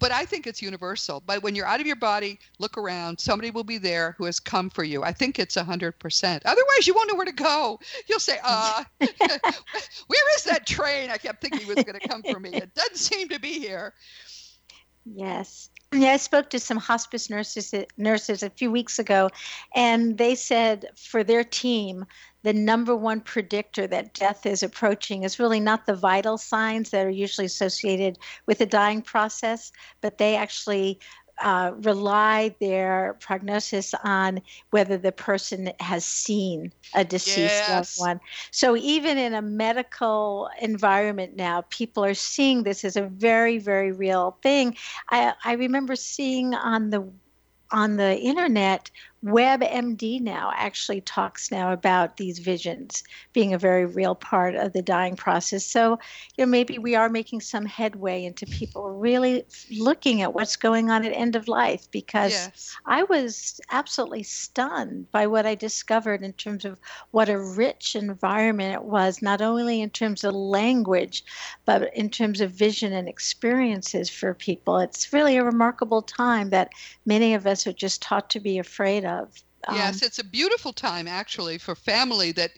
[0.00, 1.22] but I think it's universal.
[1.24, 3.20] But when you're out of your body, look around.
[3.20, 5.04] Somebody will be there who has come for you.
[5.04, 6.40] I think it's 100%.
[6.44, 7.78] Otherwise, you won't know where to go.
[8.08, 12.22] You'll say, uh, where is that train I kept thinking it was going to come
[12.22, 12.50] for me?
[12.54, 13.92] It doesn't seem to be here.
[15.04, 15.68] Yes.
[15.92, 19.28] Yeah, I spoke to some hospice nurses nurses a few weeks ago,
[19.74, 22.06] and they said for their team,
[22.44, 27.04] the number one predictor that death is approaching is really not the vital signs that
[27.04, 31.00] are usually associated with the dying process, but they actually
[31.40, 37.70] uh, rely their prognosis on whether the person has seen a deceased yes.
[37.70, 38.20] loved one.
[38.50, 43.92] So even in a medical environment now, people are seeing this as a very, very
[43.92, 44.76] real thing.
[45.10, 47.10] I, I remember seeing on the
[47.72, 48.90] on the internet
[49.24, 53.04] WebMD now actually talks now about these visions
[53.34, 55.62] being a very real part of the dying process.
[55.62, 55.98] So,
[56.36, 59.44] you know, maybe we are making some headway into people really
[59.78, 62.74] looking at what's going on at end of life because yes.
[62.86, 68.74] I was absolutely stunned by what I discovered in terms of what a rich environment
[68.74, 71.24] it was, not only in terms of language,
[71.66, 74.78] but in terms of vision and experiences for people.
[74.78, 76.70] It's really a remarkable time that
[77.04, 79.42] many of us are just taught to be afraid of of.
[79.68, 82.52] Um, yes, it's a beautiful time actually for family that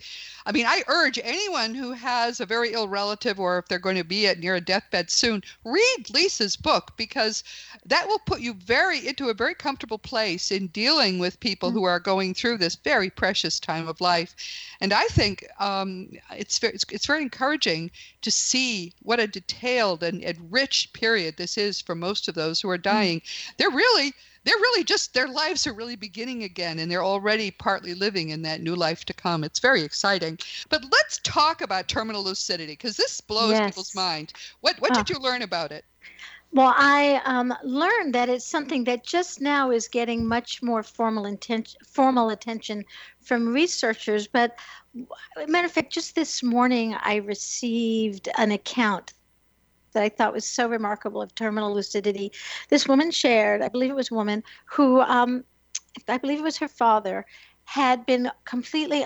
[0.45, 3.97] I mean, I urge anyone who has a very ill relative or if they're going
[3.97, 7.45] to be at near a deathbed soon, read Lisa's book because
[7.87, 11.79] that will put you very into a very comfortable place in dealing with people mm-hmm.
[11.79, 14.35] who are going through this very precious time of life.
[14.81, 17.93] And I think um, it's, very, it's, it's very encouraging
[18.23, 22.61] to see what a detailed and, and rich period this is for most of those
[22.61, 23.21] who are dying.
[23.21, 23.53] Mm-hmm.
[23.59, 27.95] They're really they're really just their lives are really beginning again and they're already partly
[27.95, 30.39] living in that new life to come it's very exciting
[30.69, 33.71] but let's talk about terminal lucidity because this blows yes.
[33.71, 35.85] people's mind what what did you learn about it
[36.55, 41.35] well, I um, learned that it's something that just now is getting much more formal,
[41.87, 42.85] formal attention
[43.23, 44.27] from researchers.
[44.27, 44.59] But
[45.49, 49.15] matter of fact, just this morning I received an account
[49.93, 52.33] that I thought was so remarkable of terminal lucidity.
[52.69, 55.45] This woman shared, I believe it was a woman, who, um,
[56.09, 57.27] I believe it was her father,
[57.65, 59.05] had been completely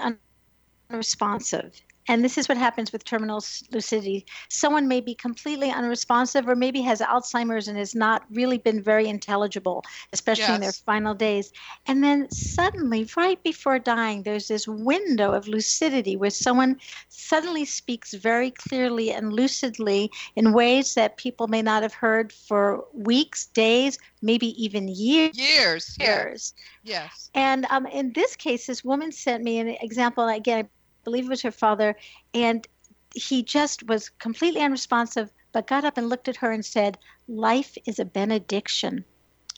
[0.91, 3.43] unresponsive and this is what happens with terminal
[3.73, 4.27] lucidity.
[4.49, 9.09] Someone may be completely unresponsive or maybe has Alzheimer's and has not really been very
[9.09, 10.55] intelligible, especially yes.
[10.55, 11.53] in their final days.
[11.87, 16.79] And then suddenly, right before dying, there's this window of lucidity where someone
[17.09, 22.85] suddenly speaks very clearly and lucidly in ways that people may not have heard for
[22.93, 25.37] weeks, days, maybe even years.
[25.39, 25.97] Years.
[26.01, 26.55] Years.
[26.85, 27.31] Yes.
[27.35, 30.29] And um, in this case, this woman sent me an example.
[30.29, 30.69] Again,
[31.07, 31.97] believe it was her father,
[32.35, 32.67] and
[33.15, 36.99] he just was completely unresponsive, but got up and looked at her and said,
[37.29, 39.05] Life is a benediction.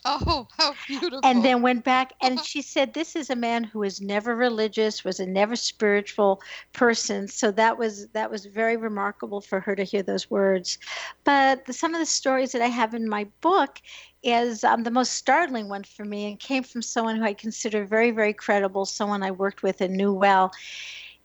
[0.05, 1.21] Oh, how beautiful.
[1.25, 5.05] And then went back and she said, This is a man who was never religious,
[5.05, 6.41] was a never spiritual
[6.73, 7.27] person.
[7.27, 10.79] So that was that was very remarkable for her to hear those words.
[11.25, 13.81] But the, some of the stories that I have in my book
[14.23, 17.85] is um, the most startling one for me and came from someone who I consider
[17.85, 20.53] very, very credible, someone I worked with and knew well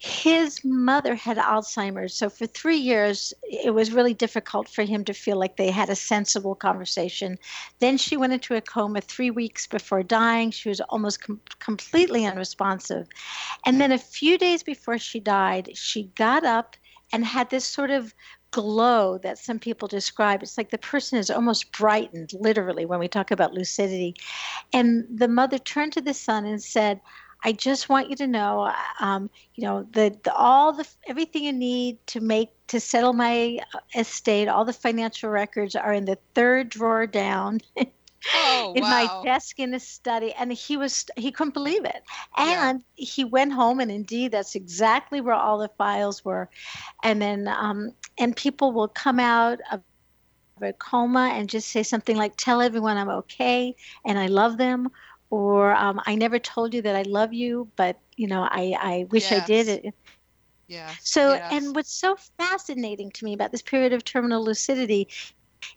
[0.03, 2.13] his mother had Alzheimer's.
[2.13, 5.89] So for three years, it was really difficult for him to feel like they had
[5.89, 7.37] a sensible conversation.
[7.79, 10.51] Then she went into a coma three weeks before dying.
[10.51, 13.07] She was almost com- completely unresponsive.
[13.65, 16.75] And then a few days before she died, she got up
[17.13, 18.13] and had this sort of
[18.51, 20.43] glow that some people describe.
[20.43, 24.15] It's like the person is almost brightened, literally, when we talk about lucidity.
[24.73, 26.99] And the mother turned to the son and said,
[27.43, 31.53] I just want you to know, um, you know, the, the all the everything you
[31.53, 36.17] need to make to settle my uh, estate, all the financial records are in the
[36.33, 37.59] third drawer down.
[38.33, 38.89] Oh, in wow.
[38.89, 42.03] my desk in the study and he was he couldn't believe it
[42.37, 43.05] and yeah.
[43.05, 46.49] he went home and indeed that's exactly where all the files were
[47.03, 49.81] and then um, and people will come out of
[50.61, 53.75] a coma and just say something like tell everyone i'm okay
[54.05, 54.87] and i love them
[55.33, 59.07] or um, I never told you that I love you, but you know I I
[59.09, 59.41] wish yes.
[59.41, 59.93] I did.
[60.67, 60.91] Yeah.
[61.01, 61.51] So yes.
[61.51, 65.07] and what's so fascinating to me about this period of terminal lucidity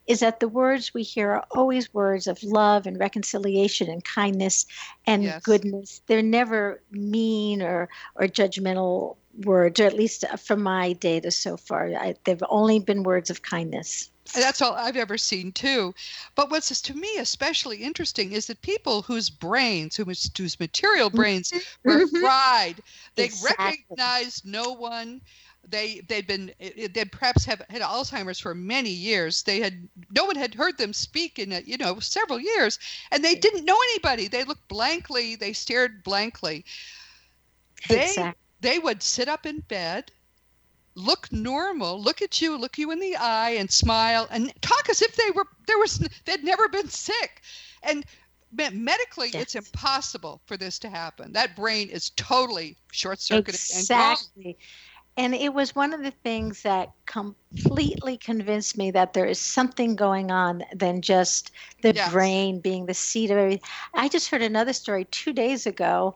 [0.07, 4.67] is that the words we hear are always words of love and reconciliation and kindness
[5.07, 5.43] and yes.
[5.43, 6.03] goodness.
[6.07, 11.89] They're never mean or or judgmental words, or at least from my data so far,
[11.95, 14.11] I, they've only been words of kindness.
[14.35, 15.95] That's all I've ever seen too.
[16.35, 21.53] But what's to me especially interesting is that people whose brains, whose, whose material brains
[21.85, 22.21] were Mhm.
[22.21, 22.83] fried,
[23.15, 23.77] they Exactly.
[23.97, 25.21] recognized no one.
[25.69, 29.43] They they'd been they perhaps have had Alzheimer's for many years.
[29.43, 32.79] They had no one had heard them speak in you know several years,
[33.11, 34.29] and they didn't know anybody.
[34.29, 35.35] They looked blankly.
[35.37, 36.65] They stared blankly.
[37.89, 38.46] They Exactly.
[38.61, 40.13] They would sit up in bed
[40.95, 45.03] look normal, look at you, look you in the eye, and smile, and talk as
[45.03, 47.43] if they were there was they'd never been sick,
[47.83, 48.05] and
[48.53, 51.33] me- medically it's impossible for this to happen.
[51.33, 53.91] That brain is totally short circuited and.
[53.91, 54.57] Exactly.
[55.17, 59.97] And it was one of the things that completely convinced me that there is something
[59.97, 61.51] going on than just
[61.83, 62.11] the Yes.
[62.11, 63.69] brain being the seat of everything.
[63.95, 66.15] I just heard another story two days ago,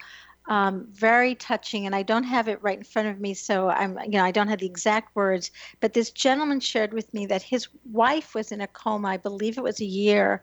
[0.48, 3.98] um, very touching, and I don't have it right in front of me, so I'm,
[4.04, 5.50] you know, I don't have the exact words.
[5.80, 9.08] But this gentleman shared with me that his wife was in a coma.
[9.08, 10.42] I believe it was a year,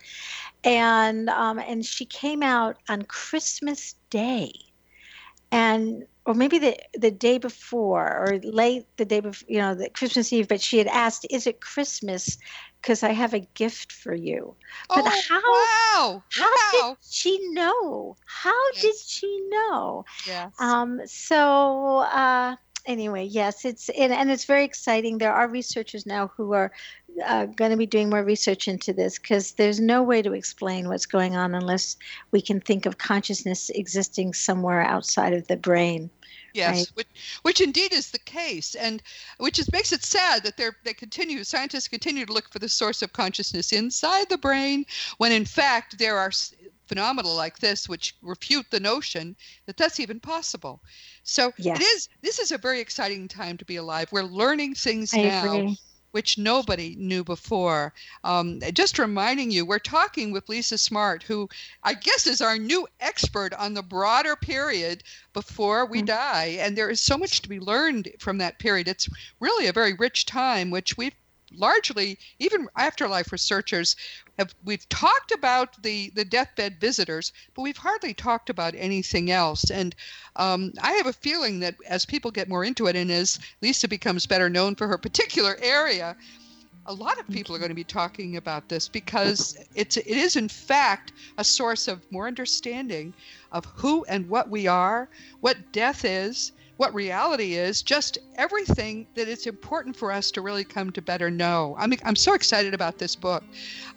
[0.64, 4.52] and um, and she came out on Christmas Day
[5.52, 9.90] and or maybe the the day before or late the day before you know the
[9.90, 12.38] christmas eve but she had asked is it christmas
[12.88, 14.56] because i have a gift for you
[14.88, 16.24] but oh, how wow!
[16.30, 16.72] how wow!
[16.72, 20.54] did she know how did she know Yes.
[20.60, 26.32] um so uh anyway yes it's and, and it's very exciting there are researchers now
[26.38, 26.72] who are
[27.26, 30.88] uh, going to be doing more research into this because there's no way to explain
[30.88, 31.98] what's going on unless
[32.32, 36.10] we can think of consciousness existing somewhere outside of the brain
[36.58, 36.92] Yes, right.
[36.96, 37.08] which,
[37.44, 39.04] which indeed is the case, and
[39.38, 42.68] which is, makes it sad that they're, they continue, scientists continue to look for the
[42.68, 44.86] source of consciousness inside the brain,
[45.20, 46.32] when in fact there are
[46.88, 49.36] phenomena like this which refute the notion
[49.68, 50.82] that that's even possible.
[51.24, 51.78] So Yes.
[51.80, 52.10] it is.
[52.22, 54.12] This is a very exciting time to be alive.
[54.12, 55.78] We're learning things I now agree.
[56.18, 57.94] Which nobody knew before.
[58.24, 61.48] Um, just reminding you, we're talking with Lisa Smartt, who
[61.84, 66.08] I guess is our new expert on the broader period before we Mm.
[66.08, 66.58] die.
[66.60, 68.88] And there is so much to be learned from that period.
[68.88, 69.08] It's
[69.40, 71.14] really a very rich time, which we've
[71.56, 73.96] largely, even afterlife researchers,
[74.38, 79.70] have we've talked about the the deathbed visitors, but we've hardly talked about anything else.
[79.70, 79.96] And
[80.36, 83.88] um, I have a feeling that as people get more into it, and as Lisa
[83.88, 86.16] becomes better known for her particular area,
[86.86, 90.36] a lot of people are going to be talking about this because it's it is
[90.36, 93.14] in fact a source of more understanding
[93.52, 95.10] of who and what we are,
[95.42, 100.64] what death is, what reality is, just everything that it's important for us to really
[100.64, 101.76] come to better know.
[101.78, 103.44] I'm I'm so excited about this book.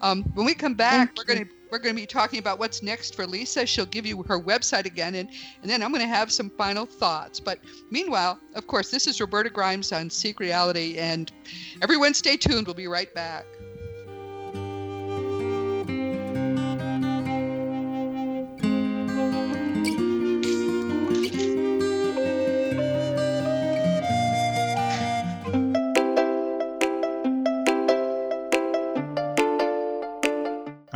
[0.00, 2.58] Um, when we come back, Thank we're going to we're going to be talking about
[2.58, 3.64] what's next for Lisa.
[3.64, 5.28] She'll give you her website again, and
[5.62, 7.38] and then I'm going to have some final thoughts.
[7.38, 7.60] But
[7.90, 11.30] meanwhile, of course, this is Roberta Grimes on Seek Reality, and
[11.82, 12.66] everyone stay tuned.
[12.66, 13.46] We'll be right back.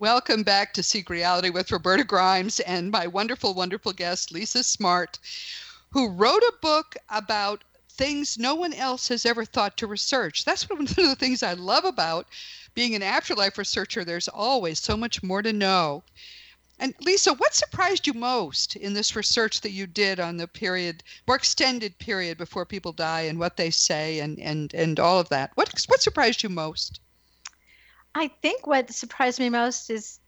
[0.00, 5.18] Welcome back to Seek Reality with Roberta Grimes and my wonderful, wonderful guest, Lisa Smartt,
[5.90, 10.46] who wrote a book about things no one else has ever thought to research.
[10.46, 12.26] That's one of the things I love about
[12.72, 14.02] being an afterlife researcher.
[14.02, 16.02] There's always so much more to know.
[16.78, 21.02] And Lisa, what surprised you most in this research that you did on the period,
[21.26, 25.28] more extended period before people die, and what they say, and and and all of
[25.28, 25.50] that?
[25.56, 27.00] What what surprised you most?
[28.14, 30.18] I think what surprised me most is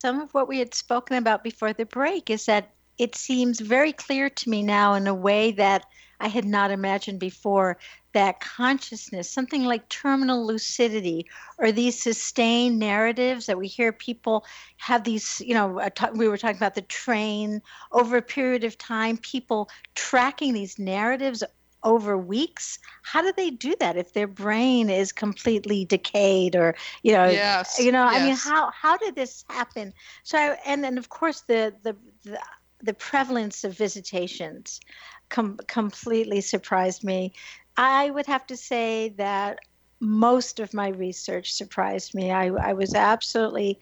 [0.00, 2.30] some of what we had spoken about before the break.
[2.30, 5.86] Is that it seems very clear to me now in a way that
[6.20, 7.78] I had not imagined before
[8.12, 11.26] that consciousness, something like terminal lucidity,
[11.58, 14.44] or these sustained narratives that we hear people
[14.76, 15.80] have these, you know,
[16.14, 17.60] we were talking about the train
[17.90, 21.42] over a period of time, people tracking these narratives
[21.84, 27.12] over weeks how do they do that if their brain is completely decayed or you
[27.12, 28.20] know yes, you know yes.
[28.20, 31.96] i mean how how did this happen so I, and then of course the the,
[32.22, 32.38] the
[32.82, 34.80] the prevalence of visitations
[35.28, 37.32] com- completely surprised me
[37.76, 39.58] I would have to say that
[40.00, 42.30] most of my research surprised me.
[42.30, 43.80] I, I was absolutely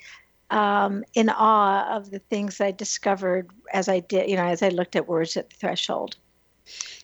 [0.50, 4.68] um, in awe of the things I discovered as I did, you know, as I
[4.68, 6.16] looked at words at the threshold.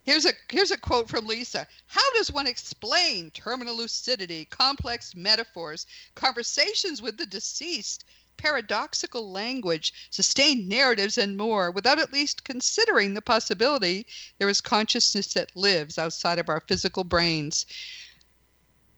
[0.05, 1.67] Here's a here's a quote from Lisa.
[1.87, 8.05] How does one explain terminal lucidity, complex metaphors, conversations with the deceased,
[8.37, 14.07] paradoxical language, sustained narratives, and more, without at least considering the possibility
[14.39, 17.67] there is consciousness that lives outside of our physical brains.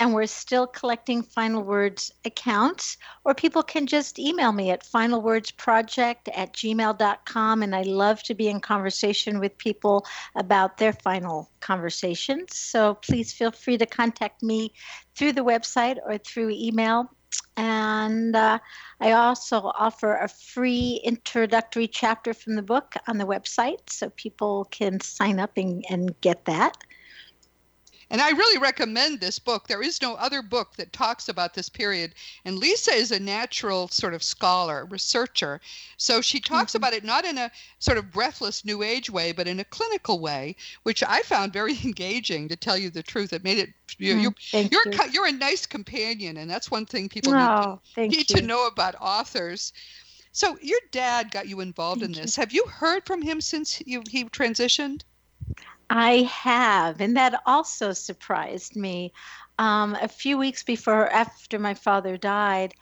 [0.01, 6.29] And we're still collecting Final Words accounts, or people can just email me at finalwordsproject
[6.35, 7.63] at gmail.com.
[7.63, 12.57] And I love to be in conversation with people about their final conversations.
[12.57, 14.73] So please feel free to contact me
[15.15, 17.09] through the website or through email
[17.57, 18.59] and uh,
[19.01, 24.66] I also offer a free introductory chapter from the book on the website so people
[24.70, 26.76] can sign up and, and get that.
[28.11, 29.67] And I really recommend this book.
[29.67, 32.15] There is no other book that talks about this period.
[32.45, 35.61] And Lisa is a natural sort of scholar, researcher.
[35.97, 36.77] So she talks Mhm.
[36.77, 40.19] about it not in a sort of breathless new age way, but in a clinical
[40.21, 43.33] way, which I found very engaging to tell you the truth.
[43.33, 44.35] It made it you, Mm, you
[44.71, 44.93] you're you.
[44.93, 48.29] a, ki- you're a nice companion and that's one thing people need to Oh, need
[48.29, 48.37] you.
[48.37, 49.73] to know about authors.
[50.33, 52.33] So your dad got you involved in Thank you.
[52.33, 52.37] this.
[52.37, 55.03] Have you heard from him since you, he transitioned?
[55.97, 59.13] I have, and that also surprised me.
[59.61, 62.75] Um, a few weeks before, after my father died,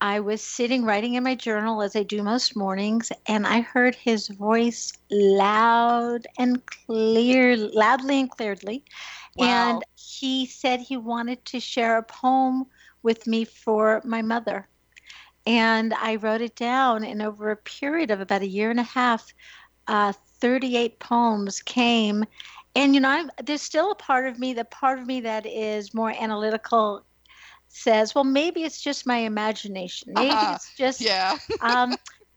[0.00, 3.94] I was sitting writing in my journal as I do most mornings, and I heard
[3.94, 8.84] his voice loud and clear, loudly and clearly.
[9.36, 9.46] Wow.
[9.46, 12.66] And he said he wanted to share a poem
[13.04, 14.68] with me for my mother.
[15.46, 18.82] And I wrote it down, and over a period of about a year and a
[18.82, 19.32] half,
[19.86, 22.24] uh, 38 poems came.
[22.76, 25.46] And, you know, I'm, there's still a part of me, the part of me that
[25.46, 27.04] is more analytical
[27.68, 30.12] says, well, maybe it's just my imagination.
[30.14, 30.52] Maybe Uh-huh.
[30.52, 31.38] it's just Yeah.
[31.60, 31.96] um,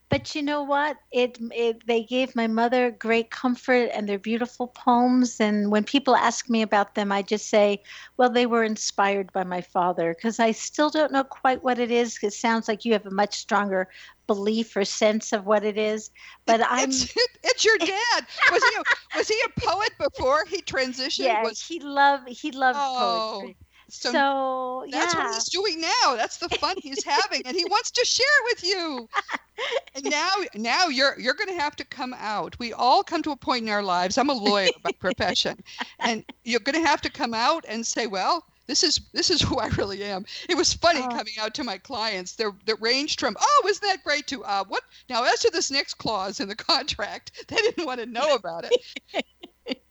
[0.10, 0.98] but you know what?
[1.12, 5.40] It, it they gave my mother great comfort, and they're beautiful poems.
[5.40, 7.82] And when people ask me about them, I just say,
[8.18, 11.92] well, they were inspired by my father, because I still don't know quite what it
[11.92, 12.18] is.
[12.24, 13.90] It sounds like you have a much stronger
[14.28, 16.10] belief or sense of what it is.
[16.46, 18.26] But I'm It's, it's your dad.
[18.50, 18.84] Was he a,
[19.18, 21.20] was he a poet before he transitioned?
[21.20, 23.58] yeah, Was, he loved he loved Oh, poetry.
[23.90, 25.24] So, So, that's yeah.
[25.26, 26.16] what he's doing now.
[26.16, 29.10] That's the fun he's having, and he wants to share it with you.
[29.96, 32.58] And now, now you're you're going to have to come out.
[32.60, 34.18] We all come to a point in our lives.
[34.18, 35.62] I'm a lawyer by profession,
[36.00, 38.46] and you're going to have to come out and say, well.
[38.68, 40.28] This is this is who I really am.
[40.48, 41.08] It was funny Oh.
[41.08, 42.34] coming out to my clients.
[42.36, 44.84] They're that ranged from, oh, isn't that great to uh, what?
[45.10, 48.66] Now, as to this next clause in the contract, they didn't want to know about
[48.72, 49.26] it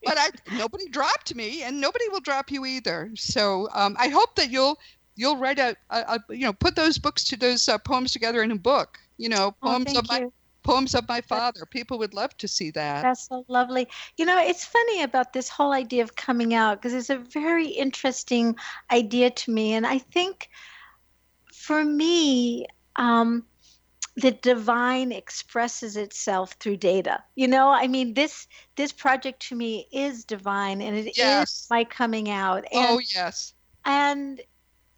[0.09, 3.11] but I nobody dropped me, and nobody will drop you either.
[3.15, 4.79] So um, I hope that you'll
[5.17, 8.43] you'll write a, a, a you know put those books to those uh, poems together
[8.43, 8.99] in a book.
[9.19, 10.33] You know, Oh, poems thank of my you.
[10.63, 11.67] poems of my father.
[11.67, 13.03] People would love to see that.
[13.03, 13.89] That's so lovely.
[14.17, 17.67] You know, it's funny about this whole idea of coming out because it's a very
[17.67, 18.57] interesting
[18.91, 19.75] idea to me.
[19.75, 20.49] And I think
[21.53, 23.45] for me, um,
[24.19, 27.25] the divine expresses itself through data.
[27.37, 28.47] You know, I mean, this
[28.77, 31.71] this project to me is divine, and it is Yes.
[31.71, 32.65] my coming out.
[32.73, 33.55] And Oh yes,
[33.85, 34.41] and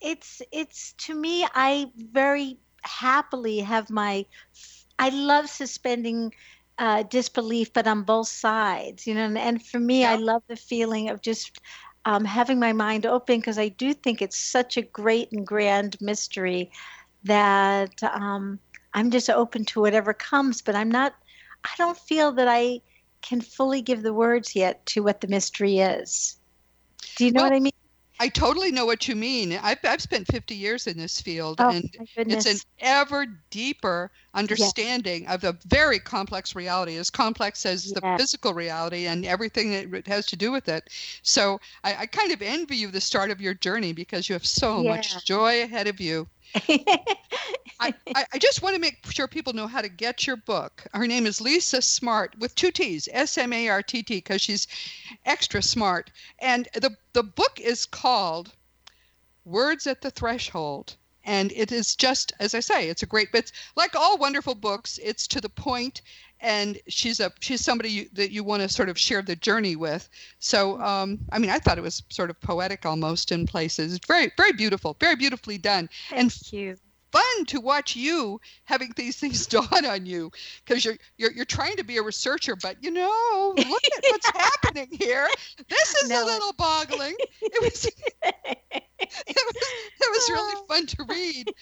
[0.01, 4.25] it's it's to me i very happily have my
[4.99, 6.33] I love suspending
[6.79, 9.25] uh, disbelief, but on both sides, you know.
[9.25, 10.07] And, and for me, yeah.
[10.07, 11.61] I love the feeling of just
[12.05, 15.97] um, having my mind open because I do think it's such a great and grand
[16.01, 16.71] mystery
[17.25, 18.61] that um,
[18.95, 20.63] I'm just open to whatever comes.
[20.63, 21.15] But I'm not.
[21.65, 22.81] I don't feel that I
[23.23, 26.37] can fully give the words yet to what the mystery is.
[27.17, 27.73] Do you know well, what I mean?
[28.23, 29.59] I totally know what you mean.
[29.63, 35.23] I've, I've spent 50 years in this field, oh, and it's an ever deeper understanding
[35.23, 35.35] yes.
[35.35, 37.95] of a very complex reality, as complex as yes.
[37.95, 40.91] the physical reality and everything that has to do with it.
[41.23, 44.47] So I, I, kind of envy you the start of your journey because you have
[44.47, 44.91] so yeah.
[44.91, 46.29] much joy ahead of you.
[47.81, 50.85] I, I, just want to make sure people know how to get your book.
[50.93, 54.43] Her name is Lisa Smartt with two T's, S M A R T T, because
[54.43, 54.67] she's
[55.25, 56.11] extra smart.
[56.41, 58.53] And the, the book is called
[59.45, 60.97] Words at the Threshold.
[61.25, 64.99] And it is just, as I say, it's a great, but like all wonderful books,
[65.03, 66.03] it's to the point
[66.41, 69.77] and she's a she's somebody you, that you want to sort of share the journey
[69.77, 70.09] with.
[70.39, 73.99] So um, I mean, I thought it was sort of poetic almost in places.
[74.07, 75.89] Very very beautiful, very beautifully done.
[76.09, 76.77] Thank and you.
[77.13, 80.31] Fun to watch you having these things dawn on you
[80.65, 84.31] because you're, you're you're trying to be a researcher, but you know, look at what's
[84.37, 85.29] happening here.
[85.69, 86.23] This is no.
[86.23, 87.17] a little boggling.
[87.43, 87.85] It was,
[88.23, 88.77] it
[89.27, 89.57] was
[90.01, 91.53] it was really fun to read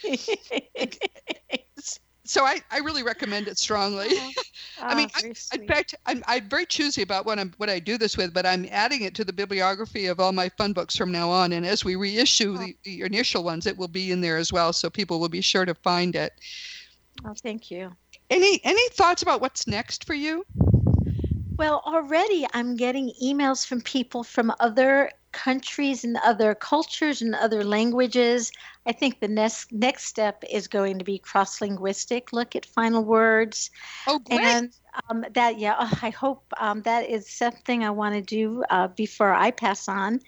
[2.28, 4.08] so I, I really recommend it strongly.
[4.10, 4.30] Oh,
[4.82, 7.78] I mean, oh, I, in fact, I'm, I'm very choosy about what I'm what I
[7.78, 10.94] do this with, but I'm adding it to the bibliography of all my fun books
[10.94, 11.52] from now on.
[11.52, 12.58] And as we reissue oh.
[12.58, 15.40] the, the initial ones, it will be in there as well, so people will be
[15.40, 16.34] sure to find it.
[17.24, 17.96] Oh, thank you.
[18.30, 20.44] Any any thoughts about what's next for you?
[21.58, 27.64] Well, already I'm getting emails from people from other countries and other cultures and other
[27.64, 28.50] languages.
[28.86, 32.32] I think the next next step is going to be cross linguistic.
[32.32, 33.70] Look at final words.
[34.06, 34.40] Oh, great.
[34.40, 34.72] And
[35.08, 38.88] um, that, yeah, oh, I hope um, that is something I want to do uh,
[38.88, 40.20] before I pass on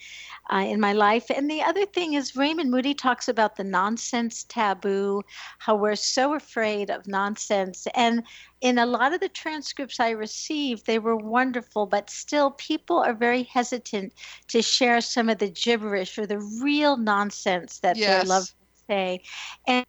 [0.53, 1.31] uh, in my life.
[1.31, 5.23] And the other thing is, Raymond Moody talks about the nonsense taboo,
[5.59, 7.87] how we're so afraid of nonsense.
[7.95, 8.23] And
[8.61, 13.15] in a lot of the transcripts I received, they were wonderful, but still, people are
[13.15, 14.13] very hesitant
[14.49, 18.23] to share some of the gibberish or the real nonsense that yes.
[18.23, 19.23] they love to say.
[19.67, 19.87] And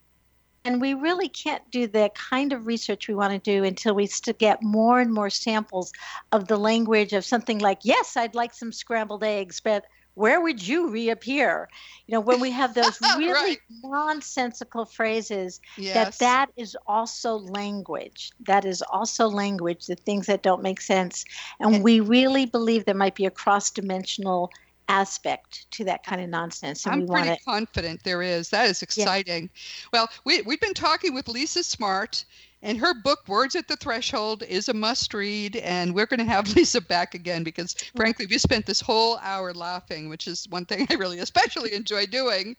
[0.64, 4.08] and we really can't do the kind of research we want to do until we
[4.38, 5.92] get more and more samples
[6.30, 9.84] of the language of something like, yes, I'd like some scrambled eggs, but
[10.14, 11.68] where would you reappear?
[12.06, 13.58] You know, when we have those really right.
[13.82, 15.94] nonsensical phrases, yes.
[15.94, 18.30] that that is also language.
[18.46, 21.24] That is also language, the things that don't make sense.
[21.60, 24.50] And, and we really believe there might be a cross dimensional
[24.88, 26.86] aspect to that kind of nonsense.
[26.86, 28.50] I'm pretty confident there is.
[28.50, 29.44] That is exciting.
[29.44, 29.88] Yeah.
[29.92, 32.24] Well, we, we've been talking with Lisa Smartt,
[32.62, 35.56] and her book, Words at the Threshold, is a must read.
[35.56, 37.98] And we're going to have Lisa back again because, mm-hmm.
[37.98, 42.06] frankly, we spent this whole hour laughing, which is one thing I really especially enjoy
[42.06, 42.56] doing.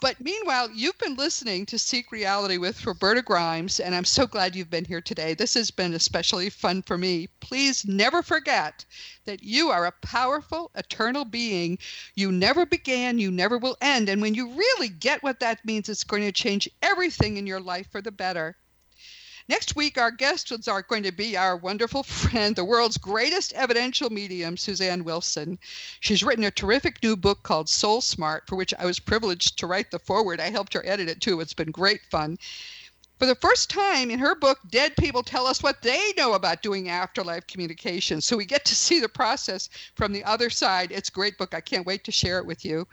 [0.00, 4.56] But meanwhile, you've been listening to Seek Reality with Roberta Grimes, and I'm so glad
[4.56, 5.34] you've been here today.
[5.34, 7.28] This has been especially fun for me.
[7.38, 8.84] Please never forget
[9.24, 11.78] that you are a powerful, eternal being.
[12.16, 14.08] You never began, you never will end.
[14.08, 17.60] And when you really get what that means, it's going to change everything in your
[17.60, 18.56] life for the better.
[19.46, 24.08] Next week, our guests are going to be our wonderful friend, the world's greatest evidential
[24.08, 25.58] medium, Susanne Wilson.
[26.00, 29.66] She's written a terrific new book called Soul Smart, for which I was privileged to
[29.66, 30.40] write the foreword.
[30.40, 31.40] I helped her edit it too.
[31.40, 32.38] It's been great fun.
[33.18, 36.62] For the first time in her book, dead people tell us what they know about
[36.62, 38.22] doing afterlife communication.
[38.22, 40.90] So we get to see the process from the other side.
[40.90, 41.52] It's a great book.
[41.52, 42.88] I can't wait to share it with you.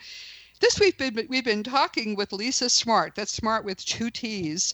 [0.60, 3.16] This week we've been, we've been talking with Lisa Smartt.
[3.16, 4.74] That's Smart with two T's.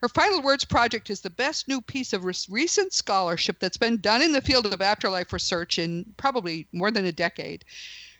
[0.00, 4.22] Her Final Words project is the best new piece of recent scholarship that's been done
[4.22, 7.64] in the field of afterlife research in probably more than a decade.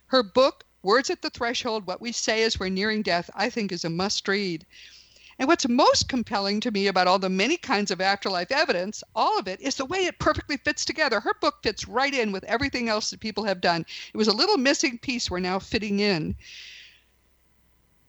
[0.06, 3.70] Her book, Words at the Threshold What We Say as We're Nearing Death, I think
[3.70, 4.66] is a must read.
[5.38, 9.38] And what's most compelling to me about all the many kinds of afterlife evidence, all
[9.38, 11.20] of it, is the way it perfectly fits together.
[11.20, 13.86] Her book fits right in with everything else that people have done.
[14.12, 16.34] It was a little missing piece we're now fitting in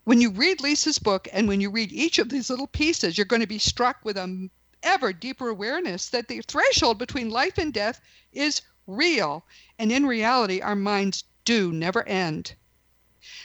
[0.10, 3.26] when you read Lisa's book and when you read each of these little pieces, you're
[3.26, 4.49] going to be struck with an
[4.82, 8.01] ever deeper awareness that the threshold between life and death
[8.34, 9.45] is real.
[9.78, 12.55] And in reality, our minds do never end.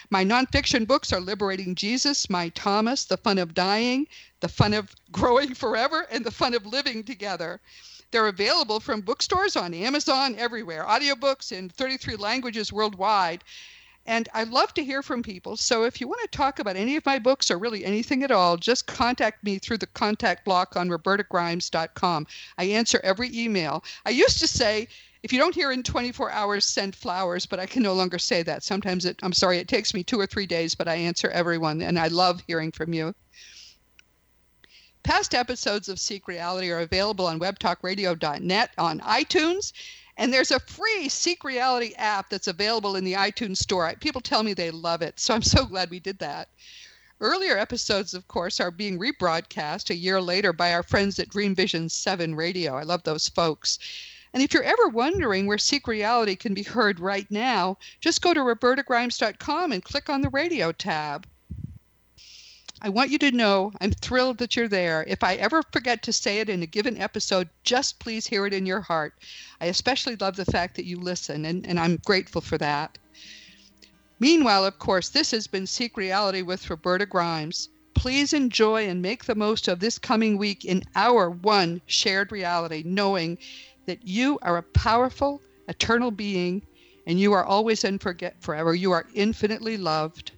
[0.09, 4.07] My nonfiction books are Liberating Jesus, My Thomas, The Fun of Dying,
[4.39, 7.61] The Fun of Growing Forever, and The Fun of Living Together.
[8.09, 13.43] They're available from bookstores on Amazon everywhere, audiobooks in 33 languages worldwide.
[14.07, 15.57] And I love to hear from people.
[15.57, 18.31] So if you want to talk about any of my books or really anything at
[18.31, 22.27] all, just contact me through the contact block on robertagrimes.com.
[22.57, 23.83] I answer every email.
[24.05, 24.87] I used to say,
[25.23, 28.43] if you don't hear in 24 hours, send flowers, but I can no longer say
[28.43, 28.63] that.
[28.63, 31.81] Sometimes it, I'm sorry, it takes me two or three days, but I answer everyone,
[31.81, 33.15] and I love hearing from you.
[35.01, 39.73] Past episodes of Seek Reality are available on webtalkradio.net, on iTunes,
[40.17, 43.93] and there's a free Seek Reality app that's available in the iTunes store.
[43.99, 46.49] People tell me they love it, so I'm so glad we did that.
[47.21, 51.55] Earlier episodes, of course, are being rebroadcast a year later by our friends at Dream
[51.55, 52.75] Vision 7 Radio.
[52.75, 53.79] I love those folks.
[54.33, 58.33] And if you're ever wondering where Seek Reality can be heard right now, just go
[58.33, 61.25] to robertagrimes.com and click on the radio tab.
[62.85, 65.03] I want you to know I'm thrilled that you're there.
[65.07, 68.53] If I ever forget to say it in a given episode, just please hear it
[68.53, 69.15] in your heart.
[69.59, 72.99] I especially love the fact that you listen, and, and I'm grateful for that.
[74.19, 77.69] Meanwhile, of course, this has been Seek Reality with Roberta Grimes.
[77.95, 82.83] Please enjoy and make the most of this coming week in our one shared reality,
[82.85, 83.39] knowing
[83.87, 86.61] that you are a powerful, eternal being
[87.07, 88.75] and you are always and forget forever.
[88.75, 90.33] You are infinitely loved.